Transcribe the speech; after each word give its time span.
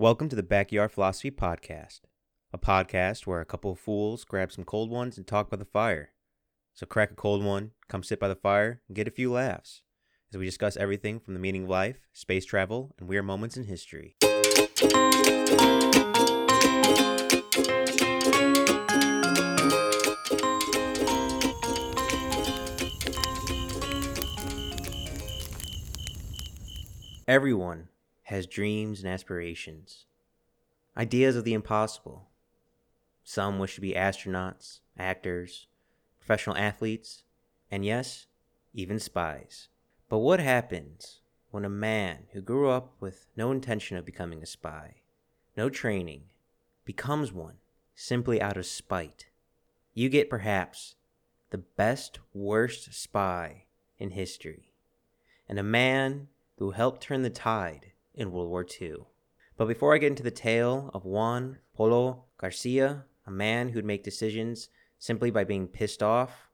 Welcome 0.00 0.30
to 0.30 0.36
the 0.36 0.42
Backyard 0.42 0.92
Philosophy 0.92 1.30
Podcast, 1.30 2.00
a 2.54 2.58
podcast 2.58 3.26
where 3.26 3.42
a 3.42 3.44
couple 3.44 3.72
of 3.72 3.78
fools 3.78 4.24
grab 4.24 4.50
some 4.50 4.64
cold 4.64 4.88
ones 4.88 5.18
and 5.18 5.26
talk 5.26 5.50
by 5.50 5.58
the 5.58 5.66
fire. 5.66 6.12
So 6.72 6.86
crack 6.86 7.10
a 7.10 7.14
cold 7.14 7.44
one, 7.44 7.72
come 7.86 8.02
sit 8.02 8.18
by 8.18 8.28
the 8.28 8.34
fire, 8.34 8.80
and 8.88 8.96
get 8.96 9.06
a 9.06 9.10
few 9.10 9.30
laughs 9.30 9.82
as 10.32 10.38
we 10.38 10.46
discuss 10.46 10.78
everything 10.78 11.20
from 11.20 11.34
the 11.34 11.38
meaning 11.38 11.64
of 11.64 11.68
life, 11.68 11.98
space 12.14 12.46
travel, 12.46 12.94
and 12.98 13.10
weird 13.10 13.26
moments 13.26 13.58
in 13.58 13.64
history. 13.64 14.16
Everyone 27.28 27.88
has 28.30 28.46
dreams 28.46 29.00
and 29.00 29.12
aspirations, 29.12 30.06
ideas 30.96 31.34
of 31.34 31.42
the 31.42 31.52
impossible. 31.52 32.28
Some 33.24 33.58
wish 33.58 33.74
to 33.74 33.80
be 33.80 33.94
astronauts, 33.94 34.78
actors, 34.96 35.66
professional 36.20 36.56
athletes, 36.56 37.24
and 37.72 37.84
yes, 37.84 38.26
even 38.72 39.00
spies. 39.00 39.66
But 40.08 40.18
what 40.18 40.38
happens 40.38 41.22
when 41.50 41.64
a 41.64 41.68
man 41.68 42.28
who 42.32 42.40
grew 42.40 42.70
up 42.70 42.94
with 43.00 43.26
no 43.36 43.50
intention 43.50 43.96
of 43.96 44.04
becoming 44.04 44.44
a 44.44 44.46
spy, 44.46 44.98
no 45.56 45.68
training, 45.68 46.22
becomes 46.84 47.32
one 47.32 47.56
simply 47.96 48.40
out 48.40 48.56
of 48.56 48.64
spite? 48.64 49.26
You 49.92 50.08
get 50.08 50.30
perhaps 50.30 50.94
the 51.50 51.58
best, 51.58 52.20
worst 52.32 52.94
spy 52.94 53.64
in 53.98 54.10
history, 54.10 54.70
and 55.48 55.58
a 55.58 55.64
man 55.64 56.28
who 56.58 56.70
helped 56.70 57.02
turn 57.02 57.22
the 57.22 57.30
tide 57.30 57.89
in 58.14 58.32
World 58.32 58.48
War 58.48 58.66
II. 58.80 58.96
But 59.56 59.66
before 59.68 59.94
I 59.94 59.98
get 59.98 60.08
into 60.08 60.22
the 60.22 60.30
tale 60.30 60.90
of 60.94 61.04
Juan 61.04 61.58
Pujol 61.78 62.22
Garcia, 62.38 63.04
a 63.26 63.30
man 63.30 63.68
who'd 63.68 63.84
make 63.84 64.02
decisions 64.02 64.68
simply 64.98 65.30
by 65.30 65.44
being 65.44 65.68
pissed 65.68 66.02
off, 66.02 66.48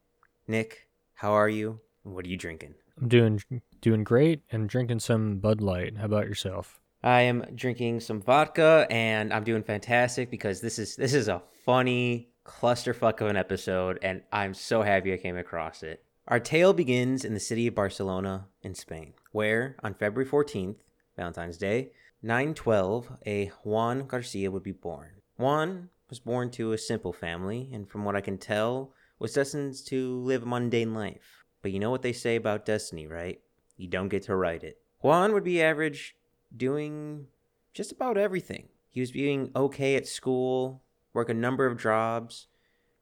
Nick, 0.48 0.89
how 1.15 1.33
are 1.33 1.48
you? 1.48 1.81
What 2.03 2.25
are 2.25 2.29
you 2.29 2.37
drinking? 2.37 2.75
I'm 3.01 3.09
doing 3.09 3.43
doing 3.81 4.05
great 4.05 4.43
and 4.51 4.69
drinking 4.69 5.01
some 5.01 5.39
Bud 5.39 5.61
Light. 5.61 5.97
How 5.98 6.07
about 6.07 6.29
yourself? 6.29 6.81
I 7.03 7.23
am 7.23 7.45
drinking 7.55 8.01
some 8.01 8.20
vodka 8.20 8.87
and 8.91 9.33
I'm 9.33 9.45
doing 9.45 9.63
fantastic 9.63 10.31
because 10.31 10.61
this 10.61 10.79
is 10.79 10.97
this 10.97 11.15
is 11.15 11.29
a 11.29 11.43
funny 11.65 12.31
clusterfuck 12.45 13.20
of 13.20 13.29
an 13.29 13.37
episode 13.37 13.98
and 14.03 14.23
I'm 14.33 14.55
so 14.55 14.83
happy 14.83 15.13
I 15.13 15.17
came 15.17 15.37
across 15.37 15.83
it. 15.83 16.03
Our 16.29 16.41
tale 16.41 16.73
begins 16.73 17.25
in 17.25 17.35
the 17.35 17.41
city 17.41 17.69
of 17.69 17.77
Barcelona 17.77 18.48
in 18.63 18.75
Spain, 18.75 19.13
where 19.31 19.77
on 19.85 19.95
February 19.95 20.29
14th, 20.29 20.77
Valentine's 21.17 21.56
Day, 21.56 21.92
912, 22.22 23.19
a 23.27 23.47
Juan 23.62 24.06
Garcia 24.06 24.50
would 24.50 24.62
be 24.62 24.72
born. 24.72 25.11
Juan 25.36 25.91
was 26.08 26.20
born 26.20 26.50
to 26.53 26.73
a 26.73 26.78
simple 26.78 27.12
family 27.12 27.70
and 27.73 27.89
from 27.89 28.05
what 28.05 28.17
I 28.17 28.20
can 28.20 28.39
tell 28.39 28.92
was 29.19 29.33
destined 29.33 29.75
to 29.86 30.19
live 30.20 30.42
a 30.42 30.47
mundane 30.47 30.95
life. 30.95 31.45
But 31.62 31.73
you 31.73 31.78
know 31.78 31.91
what 31.91 32.03
they 32.03 32.12
say 32.12 32.36
about 32.36 32.67
destiny, 32.67 33.06
right? 33.06 33.41
You 33.77 33.89
don't 33.89 34.08
get 34.08 34.23
to 34.25 34.36
write 34.36 34.62
it. 34.62 34.78
Juan 35.00 35.33
would 35.33 35.45
be 35.45 35.62
average 35.62 36.17
doing 36.56 37.27
just 37.73 37.92
about 37.92 38.17
everything. 38.17 38.69
He 38.91 39.01
was 39.01 39.11
being 39.11 39.51
okay 39.55 39.97
at 39.97 40.06
school, 40.06 40.83
work 41.12 41.28
a 41.28 41.34
number 41.34 41.67
of 41.67 41.78
jobs, 41.78 42.47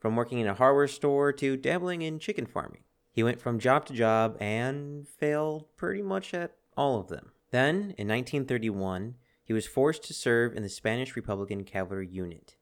from 0.01 0.17
working 0.17 0.39
in 0.39 0.47
a 0.47 0.55
hardware 0.55 0.89
store 0.89 1.33
to 1.33 1.57
dabbling 1.57 2.03
in 2.03 2.19
chicken 2.19 2.47
farming. 2.47 2.83
He 3.13 3.23
went 3.23 3.41
from 3.41 3.59
job 3.59 3.87
to 3.87 3.93
job 3.93 4.37
and 4.41 5.07
failed 5.07 5.67
pretty 5.77 6.03
much 6.03 6.35
at 6.35 6.53
all 6.77 6.99
of 6.99 7.09
them. 7.09 7.31
Then, 7.55 7.95
in 7.97 8.09
1931, 8.09 9.15
he 9.45 9.53
was 9.53 9.65
forced 9.65 10.03
to 10.03 10.13
serve 10.13 10.57
in 10.57 10.65
the 10.65 10.69
Spanish 10.69 11.15
Republican 11.15 11.63
Cavalry 11.63 12.09
Unit, 12.09 12.57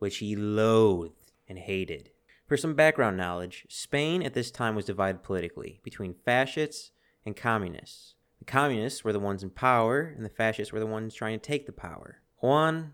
which 0.00 0.18
he 0.18 0.36
loathed 0.36 1.32
and 1.48 1.58
hated. 1.58 2.10
For 2.46 2.58
some 2.58 2.74
background 2.74 3.16
knowledge, 3.16 3.64
Spain 3.70 4.22
at 4.22 4.34
this 4.34 4.50
time 4.50 4.74
was 4.74 4.84
divided 4.84 5.22
politically 5.22 5.80
between 5.82 6.12
fascists 6.26 6.90
and 7.24 7.34
communists. 7.34 8.16
The 8.38 8.44
communists 8.44 9.02
were 9.02 9.14
the 9.14 9.18
ones 9.18 9.42
in 9.42 9.48
power, 9.48 10.12
and 10.14 10.26
the 10.26 10.28
fascists 10.28 10.74
were 10.74 10.80
the 10.80 10.84
ones 10.84 11.14
trying 11.14 11.40
to 11.40 11.42
take 11.42 11.64
the 11.64 11.72
power. 11.72 12.20
Juan, 12.42 12.92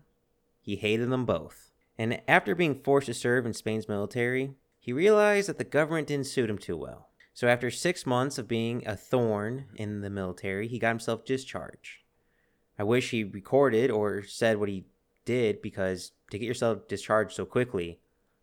he 0.61 0.77
hated 0.77 1.09
them 1.09 1.25
both. 1.25 1.73
And 1.97 2.21
after 2.29 2.55
being 2.55 2.81
forced 2.81 3.07
to 3.07 3.13
serve 3.13 3.45
in 3.45 3.51
Spain's 3.51 3.89
military, 3.89 4.53
he 4.79 4.93
realized 4.93 5.49
that 5.49 5.57
the 5.57 5.65
government 5.65 6.07
didn't 6.07 6.27
suit 6.27 6.49
him 6.49 6.57
too 6.57 6.77
well. 6.77 7.09
So 7.33 7.47
after 7.47 7.71
six 7.71 8.05
months 8.05 8.37
of 8.37 8.47
being 8.47 8.85
a 8.85 8.95
thorn 8.95 9.65
in 9.75 10.01
the 10.01 10.09
military, 10.09 10.67
he 10.67 10.79
got 10.79 10.89
himself 10.89 11.25
discharged. 11.25 11.99
I 12.77 12.83
wish 12.83 13.11
he 13.11 13.23
recorded 13.23 13.89
or 13.89 14.23
said 14.23 14.57
what 14.57 14.69
he 14.69 14.85
did 15.25 15.61
because 15.61 16.11
to 16.31 16.37
get 16.37 16.47
yourself 16.47 16.87
discharged 16.87 17.33
so 17.33 17.45
quickly, 17.45 17.99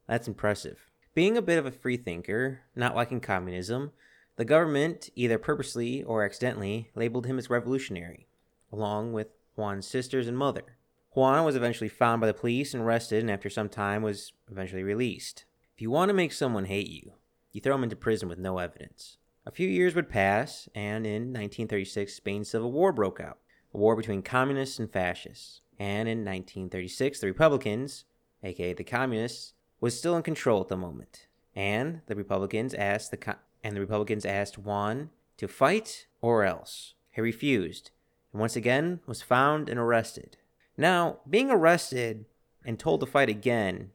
that's 0.06 0.28
impressive. 0.28 0.90
Being 1.14 1.36
a 1.36 1.42
bit 1.42 1.58
of 1.58 1.66
a 1.66 1.72
freethinker, 1.72 2.60
not 2.76 2.94
liking 2.94 3.20
communism, 3.20 3.92
the 4.36 4.44
government, 4.44 5.10
either 5.16 5.36
purposely 5.36 6.02
or 6.04 6.24
accidentally, 6.24 6.90
labeled 6.94 7.26
him 7.26 7.38
as 7.38 7.50
revolutionary, 7.50 8.28
along 8.72 9.12
with 9.12 9.26
Juan's 9.56 9.86
sisters 9.86 10.28
and 10.28 10.38
mother. 10.38 10.76
Juan 11.10 11.44
was 11.44 11.56
eventually 11.56 11.88
found 11.88 12.20
by 12.20 12.28
the 12.28 12.34
police 12.34 12.72
and 12.72 12.84
arrested, 12.84 13.20
and 13.20 13.30
after 13.30 13.50
some 13.50 13.68
time 13.68 14.02
was 14.02 14.32
eventually 14.48 14.84
released. 14.84 15.44
If 15.74 15.82
you 15.82 15.90
want 15.90 16.10
to 16.10 16.14
make 16.14 16.32
someone 16.32 16.66
hate 16.66 16.88
you, 16.88 17.14
you 17.58 17.62
throw 17.62 17.74
him 17.74 17.82
into 17.82 17.96
prison 17.96 18.28
with 18.28 18.38
no 18.38 18.58
evidence. 18.58 19.16
A 19.44 19.50
few 19.50 19.68
years 19.68 19.96
would 19.96 20.08
pass, 20.08 20.68
and 20.76 21.04
in 21.04 21.32
1936, 21.32 22.14
Spain's 22.14 22.48
civil 22.48 22.70
war 22.70 22.92
broke 22.92 23.18
out 23.18 23.38
a 23.74 23.78
war 23.78 23.96
between 23.96 24.22
communists 24.22 24.78
and 24.78 24.88
fascists. 24.88 25.60
And 25.76 26.08
in 26.08 26.18
1936, 26.18 27.18
the 27.18 27.26
Republicans, 27.26 28.04
aka 28.44 28.74
the 28.74 28.84
communists, 28.84 29.54
was 29.80 29.98
still 29.98 30.16
in 30.16 30.22
control 30.22 30.60
at 30.60 30.68
the 30.68 30.76
moment. 30.76 31.26
And 31.56 32.02
the 32.06 32.14
Republicans 32.14 32.74
asked 32.74 33.10
the 33.10 33.16
co- 33.16 33.34
and 33.64 33.74
the 33.74 33.80
Republicans 33.80 34.24
asked 34.24 34.56
Juan 34.56 35.10
to 35.36 35.48
fight 35.48 36.06
or 36.20 36.44
else. 36.44 36.94
He 37.10 37.20
refused, 37.20 37.90
and 38.32 38.38
once 38.38 38.54
again 38.54 39.00
was 39.04 39.20
found 39.20 39.68
and 39.68 39.80
arrested. 39.80 40.36
Now, 40.76 41.18
being 41.28 41.50
arrested 41.50 42.24
and 42.64 42.78
told 42.78 43.00
to 43.00 43.06
fight 43.06 43.28
again 43.28 43.90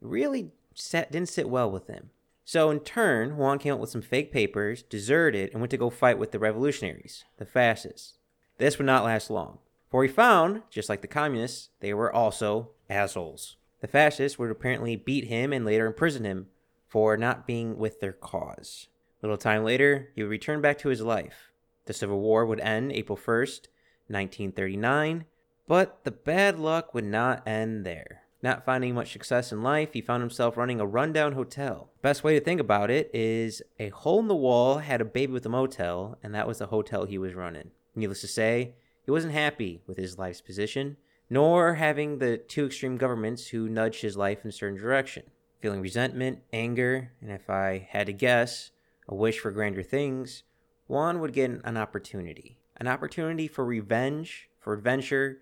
really 0.00 0.52
sat, 0.72 1.10
didn't 1.10 1.30
sit 1.30 1.50
well 1.50 1.68
with 1.68 1.88
him. 1.88 2.10
So 2.48 2.70
in 2.70 2.80
turn, 2.80 3.36
Juan 3.36 3.58
came 3.58 3.74
up 3.74 3.78
with 3.78 3.90
some 3.90 4.00
fake 4.00 4.32
papers, 4.32 4.82
deserted, 4.82 5.50
and 5.50 5.60
went 5.60 5.70
to 5.72 5.76
go 5.76 5.90
fight 5.90 6.18
with 6.18 6.32
the 6.32 6.38
revolutionaries, 6.38 7.26
the 7.36 7.44
fascists. 7.44 8.14
This 8.56 8.78
would 8.78 8.86
not 8.86 9.04
last 9.04 9.28
long, 9.28 9.58
for 9.90 10.02
he 10.02 10.08
found, 10.08 10.62
just 10.70 10.88
like 10.88 11.02
the 11.02 11.08
communists, 11.08 11.68
they 11.80 11.92
were 11.92 12.10
also 12.10 12.70
assholes. 12.88 13.56
The 13.82 13.86
fascists 13.86 14.38
would 14.38 14.50
apparently 14.50 14.96
beat 14.96 15.26
him 15.26 15.52
and 15.52 15.66
later 15.66 15.84
imprison 15.84 16.24
him 16.24 16.46
for 16.86 17.18
not 17.18 17.46
being 17.46 17.76
with 17.76 18.00
their 18.00 18.14
cause. 18.14 18.88
A 19.22 19.26
little 19.26 19.36
time 19.36 19.62
later, 19.62 20.08
he 20.14 20.22
would 20.22 20.30
return 20.30 20.62
back 20.62 20.78
to 20.78 20.88
his 20.88 21.02
life. 21.02 21.52
The 21.84 21.92
Civil 21.92 22.18
War 22.18 22.46
would 22.46 22.60
end 22.60 22.92
April 22.92 23.18
1st, 23.18 23.68
1939, 24.06 25.26
but 25.66 26.02
the 26.04 26.10
bad 26.12 26.58
luck 26.58 26.94
would 26.94 27.04
not 27.04 27.46
end 27.46 27.84
there. 27.84 28.22
Not 28.40 28.64
finding 28.64 28.94
much 28.94 29.12
success 29.12 29.50
in 29.50 29.62
life, 29.62 29.92
he 29.92 30.00
found 30.00 30.22
himself 30.22 30.56
running 30.56 30.80
a 30.80 30.86
rundown 30.86 31.32
hotel. 31.32 31.90
Best 32.02 32.22
way 32.22 32.38
to 32.38 32.44
think 32.44 32.60
about 32.60 32.88
it 32.88 33.10
is 33.12 33.62
a 33.80 33.88
hole 33.88 34.20
in 34.20 34.28
the 34.28 34.36
wall 34.36 34.78
had 34.78 35.00
a 35.00 35.04
baby 35.04 35.32
with 35.32 35.44
a 35.44 35.48
motel, 35.48 36.16
and 36.22 36.32
that 36.34 36.46
was 36.46 36.58
the 36.58 36.66
hotel 36.66 37.04
he 37.04 37.18
was 37.18 37.34
running. 37.34 37.72
Needless 37.96 38.20
to 38.20 38.28
say, 38.28 38.74
he 39.04 39.10
wasn't 39.10 39.32
happy 39.32 39.82
with 39.88 39.96
his 39.96 40.18
life's 40.18 40.40
position, 40.40 40.98
nor 41.28 41.74
having 41.74 42.18
the 42.18 42.38
two 42.38 42.66
extreme 42.66 42.96
governments 42.96 43.48
who 43.48 43.68
nudged 43.68 44.02
his 44.02 44.16
life 44.16 44.44
in 44.44 44.50
a 44.50 44.52
certain 44.52 44.78
direction. 44.78 45.24
Feeling 45.60 45.80
resentment, 45.80 46.38
anger, 46.52 47.10
and 47.20 47.32
if 47.32 47.50
I 47.50 47.88
had 47.90 48.06
to 48.06 48.12
guess, 48.12 48.70
a 49.08 49.16
wish 49.16 49.40
for 49.40 49.50
grander 49.50 49.82
things, 49.82 50.44
Juan 50.86 51.18
would 51.18 51.32
get 51.32 51.50
an 51.64 51.76
opportunity. 51.76 52.60
An 52.76 52.86
opportunity 52.86 53.48
for 53.48 53.64
revenge, 53.64 54.48
for 54.60 54.74
adventure, 54.74 55.38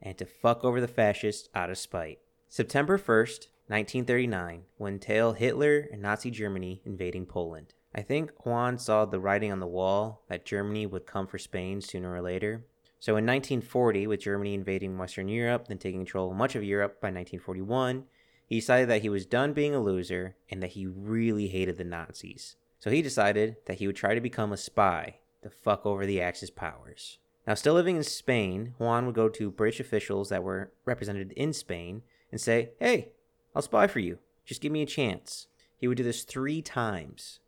and 0.00 0.16
to 0.16 0.24
fuck 0.24 0.64
over 0.64 0.80
the 0.80 0.88
fascists 0.88 1.50
out 1.54 1.68
of 1.68 1.76
spite. 1.76 2.18
September 2.52 2.98
1st, 2.98 3.46
1939, 3.68 4.62
when 4.76 4.94
entailed 4.94 5.36
Hitler 5.36 5.86
and 5.92 6.02
Nazi 6.02 6.32
Germany 6.32 6.82
invading 6.84 7.24
Poland. 7.24 7.74
I 7.94 8.02
think 8.02 8.44
Juan 8.44 8.76
saw 8.76 9.04
the 9.04 9.20
writing 9.20 9.52
on 9.52 9.60
the 9.60 9.68
wall 9.68 10.24
that 10.28 10.44
Germany 10.44 10.84
would 10.84 11.06
come 11.06 11.28
for 11.28 11.38
Spain 11.38 11.80
sooner 11.80 12.12
or 12.12 12.20
later. 12.20 12.66
So 12.98 13.12
in 13.12 13.24
1940, 13.24 14.08
with 14.08 14.22
Germany 14.22 14.54
invading 14.54 14.98
Western 14.98 15.28
Europe, 15.28 15.68
then 15.68 15.78
taking 15.78 16.00
control 16.00 16.32
of 16.32 16.36
much 16.36 16.56
of 16.56 16.64
Europe 16.64 17.00
by 17.00 17.06
1941, 17.06 18.06
he 18.48 18.56
decided 18.56 18.88
that 18.88 19.02
he 19.02 19.08
was 19.08 19.26
done 19.26 19.52
being 19.52 19.76
a 19.76 19.80
loser 19.80 20.34
and 20.50 20.60
that 20.60 20.72
he 20.72 20.86
really 20.86 21.46
hated 21.46 21.78
the 21.78 21.84
Nazis. 21.84 22.56
So 22.80 22.90
he 22.90 23.00
decided 23.00 23.58
that 23.66 23.78
he 23.78 23.86
would 23.86 23.94
try 23.94 24.16
to 24.16 24.20
become 24.20 24.52
a 24.52 24.56
spy 24.56 25.18
to 25.44 25.50
fuck 25.50 25.86
over 25.86 26.04
the 26.04 26.20
Axis 26.20 26.50
powers. 26.50 27.18
Now, 27.46 27.54
still 27.54 27.74
living 27.74 27.96
in 27.96 28.02
Spain, 28.02 28.74
Juan 28.78 29.06
would 29.06 29.14
go 29.14 29.28
to 29.28 29.52
British 29.52 29.78
officials 29.78 30.30
that 30.30 30.42
were 30.42 30.72
represented 30.84 31.30
in 31.36 31.52
Spain 31.52 32.02
and 32.30 32.40
say, 32.40 32.70
Hey, 32.78 33.12
I'll 33.54 33.62
spy 33.62 33.86
for 33.86 34.00
you. 34.00 34.18
Just 34.44 34.60
give 34.60 34.72
me 34.72 34.82
a 34.82 34.86
chance. 34.86 35.46
He 35.76 35.88
would 35.88 35.96
do 35.96 36.04
this 36.04 36.24
three 36.24 36.62
times. 36.62 37.40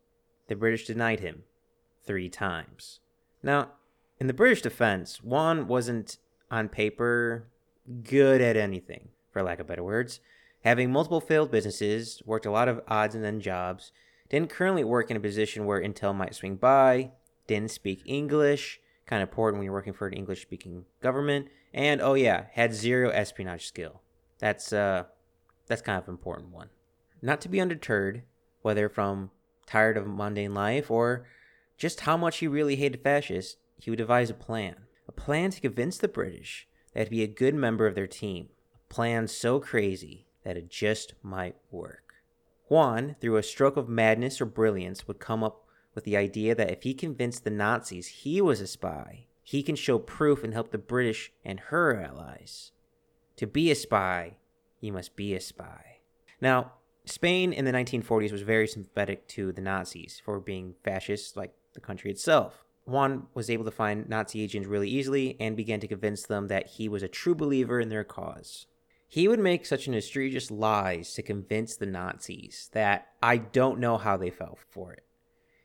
The 0.47 0.55
British 0.55 0.85
denied 0.85 1.19
him 1.19 1.43
three 2.05 2.29
times. 2.29 2.99
Now, 3.41 3.69
in 4.19 4.27
the 4.27 4.33
British 4.33 4.61
defense, 4.61 5.23
Juan 5.23 5.67
wasn't 5.67 6.17
on 6.49 6.69
paper 6.69 7.47
good 8.03 8.41
at 8.41 8.55
anything, 8.55 9.09
for 9.31 9.43
lack 9.43 9.59
of 9.59 9.67
better 9.67 9.83
words. 9.83 10.19
Having 10.63 10.91
multiple 10.91 11.19
failed 11.19 11.51
businesses, 11.51 12.21
worked 12.25 12.45
a 12.45 12.51
lot 12.51 12.69
of 12.69 12.81
odds 12.87 13.15
and 13.15 13.25
end 13.25 13.41
jobs, 13.41 13.91
didn't 14.29 14.49
currently 14.49 14.83
work 14.83 15.11
in 15.11 15.17
a 15.17 15.19
position 15.19 15.65
where 15.65 15.81
Intel 15.81 16.15
might 16.15 16.35
swing 16.35 16.55
by, 16.55 17.11
didn't 17.47 17.71
speak 17.71 18.01
English, 18.05 18.79
kind 19.05 19.21
of 19.21 19.29
important 19.29 19.59
when 19.59 19.65
you're 19.65 19.73
working 19.73 19.93
for 19.93 20.07
an 20.07 20.13
English 20.13 20.41
speaking 20.41 20.85
government, 21.01 21.47
and 21.73 22.01
oh 22.01 22.13
yeah, 22.13 22.45
had 22.53 22.73
zero 22.73 23.09
espionage 23.09 23.67
skill. 23.67 24.02
That's 24.43 24.73
uh 24.73 25.05
that's 25.67 25.81
kind 25.81 25.97
of 25.97 26.09
an 26.09 26.15
important 26.15 26.51
one. 26.51 26.67
Not 27.21 27.39
to 27.41 27.49
be 27.49 27.61
undeterred, 27.61 28.23
whether 28.61 28.89
from 28.89 29.31
tired 29.65 29.95
of 29.95 30.05
mundane 30.05 30.53
life 30.53 30.91
or 30.91 31.25
just 31.77 32.01
how 32.01 32.17
much 32.17 32.39
he 32.39 32.47
really 32.49 32.75
hated 32.75 33.01
fascists, 33.01 33.55
he 33.79 33.89
would 33.89 33.99
devise 33.99 34.29
a 34.29 34.33
plan. 34.33 34.75
A 35.07 35.13
plan 35.13 35.51
to 35.51 35.61
convince 35.61 35.97
the 35.97 36.09
British 36.09 36.67
that 36.93 37.07
he'd 37.07 37.09
be 37.09 37.23
a 37.23 37.27
good 37.27 37.55
member 37.55 37.87
of 37.87 37.95
their 37.95 38.05
team. 38.05 38.49
A 38.89 38.93
plan 38.93 39.29
so 39.29 39.61
crazy 39.61 40.27
that 40.43 40.57
it 40.57 40.69
just 40.69 41.13
might 41.23 41.55
work. 41.71 42.15
Juan, 42.67 43.15
through 43.21 43.37
a 43.37 43.43
stroke 43.43 43.77
of 43.77 43.87
madness 43.87 44.41
or 44.41 44.45
brilliance, 44.45 45.07
would 45.07 45.19
come 45.19 45.41
up 45.41 45.63
with 45.95 46.03
the 46.03 46.17
idea 46.17 46.53
that 46.53 46.69
if 46.69 46.83
he 46.83 46.93
convinced 46.93 47.45
the 47.45 47.49
Nazis 47.49 48.07
he 48.07 48.41
was 48.41 48.59
a 48.59 48.67
spy, 48.67 49.27
he 49.41 49.63
can 49.63 49.77
show 49.77 49.97
proof 49.97 50.43
and 50.43 50.53
help 50.53 50.71
the 50.71 50.77
British 50.77 51.31
and 51.45 51.61
her 51.71 51.95
allies. 51.95 52.72
To 53.37 53.47
be 53.47 53.71
a 53.71 53.75
spy, 53.75 54.37
you 54.79 54.93
must 54.93 55.15
be 55.15 55.33
a 55.33 55.39
spy. 55.39 55.97
Now, 56.39 56.73
Spain 57.05 57.51
in 57.51 57.65
the 57.65 57.71
1940s 57.71 58.31
was 58.31 58.41
very 58.41 58.67
sympathetic 58.67 59.27
to 59.29 59.51
the 59.51 59.61
Nazis 59.61 60.21
for 60.23 60.39
being 60.39 60.75
fascists 60.83 61.35
like 61.35 61.53
the 61.73 61.81
country 61.81 62.11
itself. 62.11 62.63
Juan 62.85 63.27
was 63.33 63.49
able 63.49 63.65
to 63.65 63.71
find 63.71 64.09
Nazi 64.09 64.41
agents 64.41 64.67
really 64.67 64.89
easily 64.89 65.37
and 65.39 65.55
began 65.55 65.79
to 65.79 65.87
convince 65.87 66.23
them 66.23 66.47
that 66.47 66.67
he 66.67 66.89
was 66.89 67.01
a 67.01 67.07
true 67.07 67.35
believer 67.35 67.79
in 67.79 67.89
their 67.89 68.03
cause. 68.03 68.67
He 69.07 69.27
would 69.27 69.39
make 69.39 69.65
such 69.65 69.87
an 69.87 69.93
egregious 69.93 70.49
lies 70.49 71.13
to 71.13 71.21
convince 71.21 71.75
the 71.75 71.85
Nazis 71.85 72.69
that 72.73 73.09
I 73.21 73.37
don't 73.37 73.79
know 73.79 73.97
how 73.97 74.17
they 74.17 74.29
fell 74.29 74.57
for 74.69 74.91
it. 74.93 75.03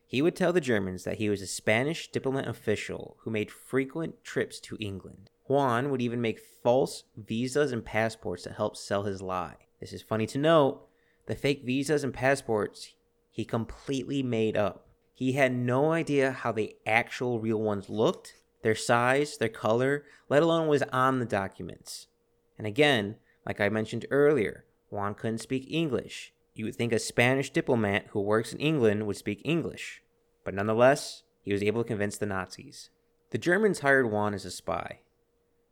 He 0.06 0.23
would 0.23 0.37
tell 0.37 0.53
the 0.53 0.61
Germans 0.61 1.05
that 1.05 1.19
he 1.19 1.29
was 1.29 1.43
a 1.43 1.47
Spanish 1.47 2.09
diplomat 2.09 2.49
official 2.49 3.17
who 3.21 3.31
made 3.31 3.50
frequent 3.50 4.23
trips 4.23 4.61
to 4.61 4.76
England. 4.81 5.31
Juan 5.49 5.91
would 5.91 6.03
even 6.03 6.21
make 6.21 6.39
false 6.62 7.05
visas 7.17 7.73
and 7.73 7.85
passports 7.85 8.43
to 8.45 8.53
help 8.53 8.77
sell 8.77 9.05
his 9.05 9.23
lie. 9.23 9.56
This 9.81 9.93
is 9.93 10.03
funny 10.03 10.27
to 10.27 10.39
note. 10.39 10.87
The 11.27 11.35
fake 11.35 11.62
visas 11.65 12.05
and 12.05 12.12
passports 12.12 12.95
he 13.31 13.45
completely 13.45 14.23
made 14.23 14.56
up. 14.56 14.89
He 15.15 15.33
had 15.33 15.53
no 15.53 15.93
idea 15.93 16.33
how 16.33 16.53
the 16.53 16.77
actual 16.87 17.41
real 17.41 17.61
ones 17.61 17.89
looked, 17.89 18.35
their 18.62 18.75
size, 18.75 19.39
their 19.39 19.49
color, 19.49 20.05
let 20.29 20.43
alone 20.43 20.69
was 20.69 20.83
on 20.93 21.19
the 21.19 21.25
documents. 21.25 22.09
And 22.56 22.67
again, 22.67 23.17
like 23.47 23.61
I 23.61 23.69
mentioned 23.69 24.06
earlier, 24.11 24.65
Juan 24.91 25.15
couldn't 25.15 25.39
speak 25.39 25.67
English. 25.71 26.33
You 26.55 26.65
would 26.65 26.77
think 26.77 26.93
a 26.93 26.99
Spanish 26.99 27.50
diplomat 27.50 28.06
who 28.11 28.21
works 28.21 28.53
in 28.53 28.59
England 28.59 29.06
would 29.06 29.17
speak 29.17 29.41
English. 29.45 30.03
But 30.45 30.55
nonetheless, 30.55 31.23
he 31.43 31.53
was 31.53 31.62
able 31.62 31.83
to 31.85 31.89
convince 31.89 32.19
the 32.19 32.27
Nazis. 32.27 32.91
The 33.31 33.39
Germans 33.39 33.81
hired 33.81 34.11
Juan 34.11 34.35
as 34.35 34.45
a 34.45 34.50
spy. 34.50 35.00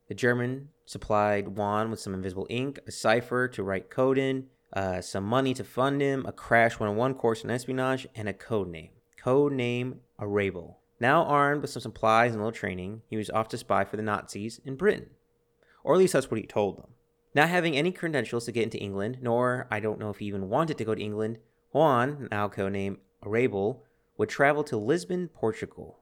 The 0.07 0.15
German 0.15 0.69
supplied 0.85 1.49
Juan 1.49 1.91
with 1.91 1.99
some 1.99 2.13
invisible 2.13 2.47
ink, 2.49 2.79
a 2.87 2.91
cipher 2.91 3.47
to 3.49 3.63
write 3.63 3.89
code 3.89 4.17
in, 4.17 4.47
uh, 4.73 5.01
some 5.01 5.23
money 5.23 5.53
to 5.53 5.63
fund 5.63 6.01
him, 6.01 6.25
a 6.25 6.31
Crash 6.31 6.79
101 6.79 7.15
course 7.15 7.43
in 7.43 7.49
espionage, 7.49 8.07
and 8.15 8.29
a 8.29 8.33
code 8.33 8.69
name. 8.69 8.91
Code 9.21 9.53
name 9.53 10.01
Arabel. 10.19 10.75
Now 10.99 11.23
armed 11.23 11.61
with 11.61 11.71
some 11.71 11.81
supplies 11.81 12.31
and 12.31 12.41
a 12.41 12.45
little 12.45 12.57
training, 12.57 13.01
he 13.09 13.17
was 13.17 13.29
off 13.29 13.49
to 13.49 13.57
spy 13.57 13.85
for 13.85 13.97
the 13.97 14.03
Nazis 14.03 14.59
in 14.65 14.75
Britain. 14.75 15.09
Or 15.83 15.93
at 15.93 15.99
least 15.99 16.13
that's 16.13 16.31
what 16.31 16.39
he 16.39 16.47
told 16.47 16.77
them. 16.77 16.91
Not 17.35 17.49
having 17.49 17.75
any 17.75 17.91
credentials 17.91 18.45
to 18.45 18.51
get 18.51 18.63
into 18.63 18.79
England, 18.79 19.19
nor 19.21 19.67
I 19.69 19.79
don't 19.79 19.99
know 19.99 20.09
if 20.09 20.17
he 20.17 20.25
even 20.25 20.49
wanted 20.49 20.77
to 20.79 20.85
go 20.85 20.95
to 20.95 21.01
England, 21.01 21.37
Juan, 21.71 22.27
now 22.31 22.47
codenamed 22.47 22.97
Arabel, 23.23 23.83
would 24.17 24.29
travel 24.29 24.63
to 24.63 24.77
Lisbon, 24.77 25.27
Portugal. 25.27 25.99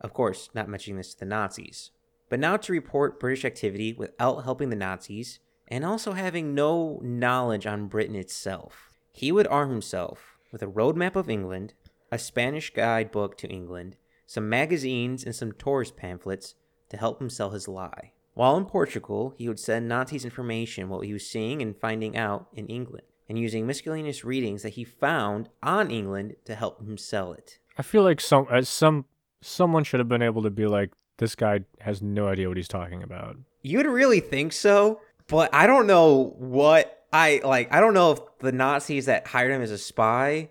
Of 0.00 0.12
course, 0.12 0.50
not 0.54 0.68
mentioning 0.68 0.96
this 0.96 1.14
to 1.14 1.20
the 1.20 1.26
Nazis. 1.26 1.90
But 2.34 2.40
now 2.40 2.56
to 2.56 2.72
report 2.72 3.20
British 3.20 3.44
activity 3.44 3.92
without 3.92 4.42
helping 4.42 4.68
the 4.68 4.74
Nazis, 4.74 5.38
and 5.68 5.84
also 5.84 6.14
having 6.14 6.52
no 6.52 6.98
knowledge 7.00 7.64
on 7.64 7.86
Britain 7.86 8.16
itself. 8.16 8.90
He 9.12 9.30
would 9.30 9.46
arm 9.46 9.70
himself 9.70 10.36
with 10.50 10.60
a 10.60 10.66
roadmap 10.66 11.14
of 11.14 11.30
England, 11.30 11.74
a 12.10 12.18
Spanish 12.18 12.74
guidebook 12.74 13.38
to 13.38 13.46
England, 13.46 13.94
some 14.26 14.48
magazines, 14.48 15.22
and 15.22 15.32
some 15.32 15.52
tourist 15.52 15.96
pamphlets 15.96 16.56
to 16.88 16.96
help 16.96 17.20
him 17.20 17.30
sell 17.30 17.50
his 17.50 17.68
lie. 17.68 18.10
While 18.32 18.56
in 18.56 18.64
Portugal, 18.64 19.32
he 19.38 19.46
would 19.46 19.60
send 19.60 19.86
Nazis 19.86 20.24
information 20.24 20.88
what 20.88 21.06
he 21.06 21.12
was 21.12 21.30
seeing 21.30 21.62
and 21.62 21.76
finding 21.76 22.16
out 22.16 22.48
in 22.52 22.66
England, 22.66 23.06
and 23.28 23.38
using 23.38 23.64
miscellaneous 23.64 24.24
readings 24.24 24.64
that 24.64 24.70
he 24.70 24.82
found 24.82 25.50
on 25.62 25.88
England 25.88 26.34
to 26.46 26.56
help 26.56 26.80
him 26.80 26.98
sell 26.98 27.32
it. 27.32 27.60
I 27.78 27.82
feel 27.82 28.02
like 28.02 28.20
some 28.20 28.48
uh, 28.50 28.62
some 28.62 29.04
someone 29.40 29.84
should 29.84 30.00
have 30.00 30.08
been 30.08 30.20
able 30.20 30.42
to 30.42 30.50
be 30.50 30.66
like, 30.66 30.90
this 31.18 31.34
guy 31.34 31.60
has 31.80 32.02
no 32.02 32.28
idea 32.28 32.48
what 32.48 32.56
he's 32.56 32.68
talking 32.68 33.02
about. 33.02 33.36
You'd 33.62 33.86
really 33.86 34.20
think 34.20 34.52
so, 34.52 35.00
but 35.28 35.54
I 35.54 35.66
don't 35.66 35.86
know 35.86 36.34
what 36.38 37.04
I 37.12 37.40
like. 37.44 37.72
I 37.72 37.80
don't 37.80 37.94
know 37.94 38.12
if 38.12 38.20
the 38.40 38.52
Nazis 38.52 39.06
that 39.06 39.26
hired 39.26 39.52
him 39.52 39.62
as 39.62 39.70
a 39.70 39.78
spy 39.78 40.50